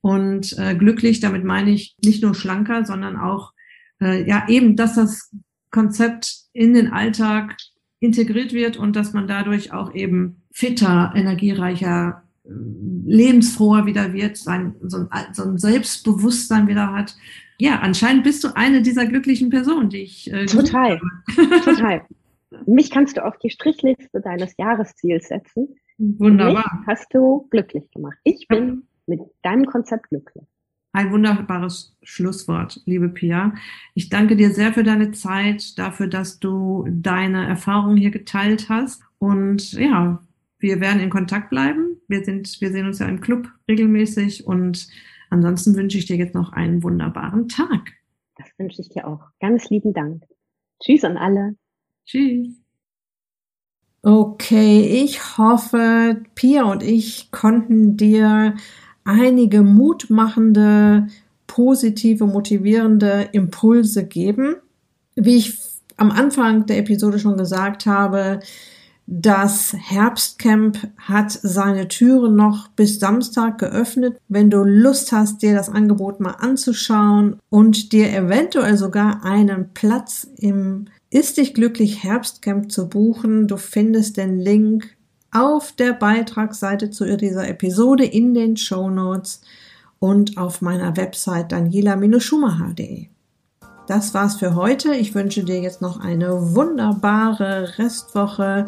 Und 0.02 0.58
äh, 0.60 0.76
glücklich, 0.76 1.22
damit 1.22 1.46
meine 1.46 1.72
ich 1.72 1.96
nicht 2.04 2.22
nur 2.22 2.36
schlanker, 2.36 2.86
sondern 2.86 3.16
auch, 3.16 3.54
äh, 4.02 4.28
ja, 4.28 4.48
eben, 4.50 4.76
dass 4.76 4.96
das 4.96 5.34
Konzept 5.72 6.36
in 6.52 6.74
den 6.74 6.92
Alltag 6.92 7.56
integriert 8.02 8.52
wird 8.52 8.76
und 8.76 8.98
dass 8.98 9.14
man 9.14 9.28
dadurch 9.28 9.72
auch 9.72 9.96
eben 9.96 10.44
fitter, 10.52 11.14
energiereicher, 11.16 12.24
lebensfroher 12.46 13.86
wieder 13.86 14.14
wird, 14.14 14.38
sein, 14.38 14.76
so, 14.82 15.08
ein, 15.10 15.34
so 15.34 15.44
ein 15.44 15.58
Selbstbewusstsein 15.58 16.68
wieder 16.68 16.92
hat. 16.92 17.16
Ja, 17.58 17.80
anscheinend 17.80 18.24
bist 18.24 18.44
du 18.44 18.50
eine 18.56 18.82
dieser 18.82 19.06
glücklichen 19.06 19.50
Personen, 19.50 19.90
die 19.90 20.02
ich. 20.02 20.32
Äh, 20.32 20.46
total, 20.46 21.00
total. 21.64 22.02
Mich 22.66 22.92
kannst 22.92 23.18
du 23.18 23.26
auf 23.26 23.38
die 23.40 23.50
Strichliste 23.50 24.22
deines 24.22 24.56
Jahresziels 24.58 25.28
setzen. 25.28 25.76
Wunderbar. 25.98 26.66
Mich 26.78 26.88
hast 26.88 27.14
du 27.14 27.48
glücklich 27.50 27.90
gemacht. 27.92 28.18
Ich 28.24 28.48
bin 28.48 28.84
mit 29.08 29.22
deinem 29.42 29.66
Konzept 29.66 30.10
glücklich. 30.10 30.46
Ein 30.92 31.12
wunderbares 31.12 31.98
Schlusswort, 32.04 32.82
liebe 32.86 33.10
Pia. 33.10 33.56
Ich 33.96 34.10
danke 34.10 34.36
dir 34.36 34.52
sehr 34.52 34.74
für 34.74 34.84
deine 34.84 35.12
Zeit, 35.12 35.80
dafür, 35.80 36.08
dass 36.08 36.40
du 36.40 36.86
deine 36.88 37.48
Erfahrungen 37.48 37.98
hier 37.98 38.12
geteilt 38.12 38.70
hast. 38.70 39.02
Und 39.18 39.74
ja, 39.74 40.22
wir 40.60 40.82
werden 40.82 41.02
in 41.02 41.10
Kontakt 41.10 41.50
bleiben. 41.50 41.93
Wir 42.14 42.24
sind, 42.24 42.62
wir 42.62 42.72
sehen 42.72 42.86
uns 42.86 43.00
ja 43.00 43.08
im 43.08 43.22
Club 43.22 43.50
regelmäßig 43.68 44.46
und 44.46 44.88
ansonsten 45.32 45.76
wünsche 45.76 45.98
ich 45.98 46.06
dir 46.06 46.16
jetzt 46.16 46.36
noch 46.36 46.54
einen 46.54 46.84
wunderbaren 46.84 47.48
Tag. 47.48 47.92
Das 48.38 48.46
wünsche 48.60 48.82
ich 48.82 48.90
dir 48.90 49.08
auch. 49.08 49.22
Ganz 49.40 49.72
lieben 49.72 49.94
Dank. 49.94 50.24
Tschüss 50.80 51.04
an 51.06 51.18
alle. 51.18 51.56
Tschüss. 52.06 52.50
Okay, 54.04 55.04
ich 55.04 55.40
hoffe, 55.40 56.22
Pia 56.36 56.66
und 56.66 56.84
ich 56.84 57.32
konnten 57.32 57.98
dir 57.98 58.58
einige 59.06 59.64
mutmachende, 59.64 61.08
positive, 61.48 62.28
motivierende 62.28 63.30
Impulse 63.32 64.06
geben. 64.06 64.58
Wie 65.16 65.38
ich 65.38 65.58
am 65.98 66.12
Anfang 66.12 66.68
der 66.68 66.78
Episode 66.78 67.18
schon 67.18 67.38
gesagt 67.38 67.88
habe, 67.88 68.40
das 69.06 69.74
Herbstcamp 69.78 70.78
hat 70.98 71.32
seine 71.32 71.90
Türen 71.90 72.36
noch 72.36 72.70
bis 72.70 73.00
Samstag 73.00 73.58
geöffnet. 73.58 74.18
Wenn 74.30 74.50
du 74.50 74.64
Lust 74.64 75.12
hast, 75.12 75.42
dir 75.42 75.54
das 75.54 75.70
Angebot 75.70 76.20
mal 76.20 76.36
anzuschauen 76.40 77.38
und 77.50 77.92
dir 77.92 78.14
eventuell 78.14 78.78
sogar 78.78 79.26
einen 79.26 79.74
Platz 79.74 80.28
im 80.38 80.86
Ist 81.10 81.38
dich 81.38 81.54
glücklich 81.54 82.04
Herbstcamp 82.04 82.72
zu 82.72 82.88
buchen, 82.88 83.48
du 83.48 83.58
findest 83.58 84.18
den 84.18 84.40
Link 84.40 84.96
auf 85.32 85.74
der 85.74 85.94
Beitragsseite 85.94 86.90
zu 86.90 87.18
dieser 87.18 87.48
Episode 87.48 88.06
in 88.06 88.34
den 88.34 88.56
Show 88.58 88.90
Notes. 88.90 89.42
und 90.00 90.38
auf 90.38 90.62
meiner 90.62 90.98
Website 90.98 91.54
daniela-schumacher.de. 91.54 93.13
Das 93.88 94.14
war's 94.14 94.36
für 94.36 94.56
heute. 94.56 94.96
Ich 94.96 95.14
wünsche 95.14 95.44
dir 95.44 95.60
jetzt 95.60 95.82
noch 95.82 96.00
eine 96.00 96.56
wunderbare 96.56 97.78
Restwoche. 97.78 98.66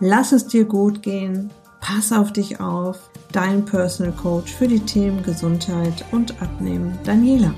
Lass 0.00 0.32
es 0.32 0.46
dir 0.46 0.64
gut 0.64 1.02
gehen. 1.02 1.50
Pass 1.80 2.12
auf 2.12 2.32
dich 2.32 2.60
auf. 2.60 3.10
Dein 3.32 3.64
Personal 3.64 4.12
Coach 4.12 4.52
für 4.52 4.66
die 4.66 4.80
Themen 4.80 5.22
Gesundheit 5.22 6.04
und 6.10 6.40
Abnehmen, 6.42 6.98
Daniela. 7.04 7.54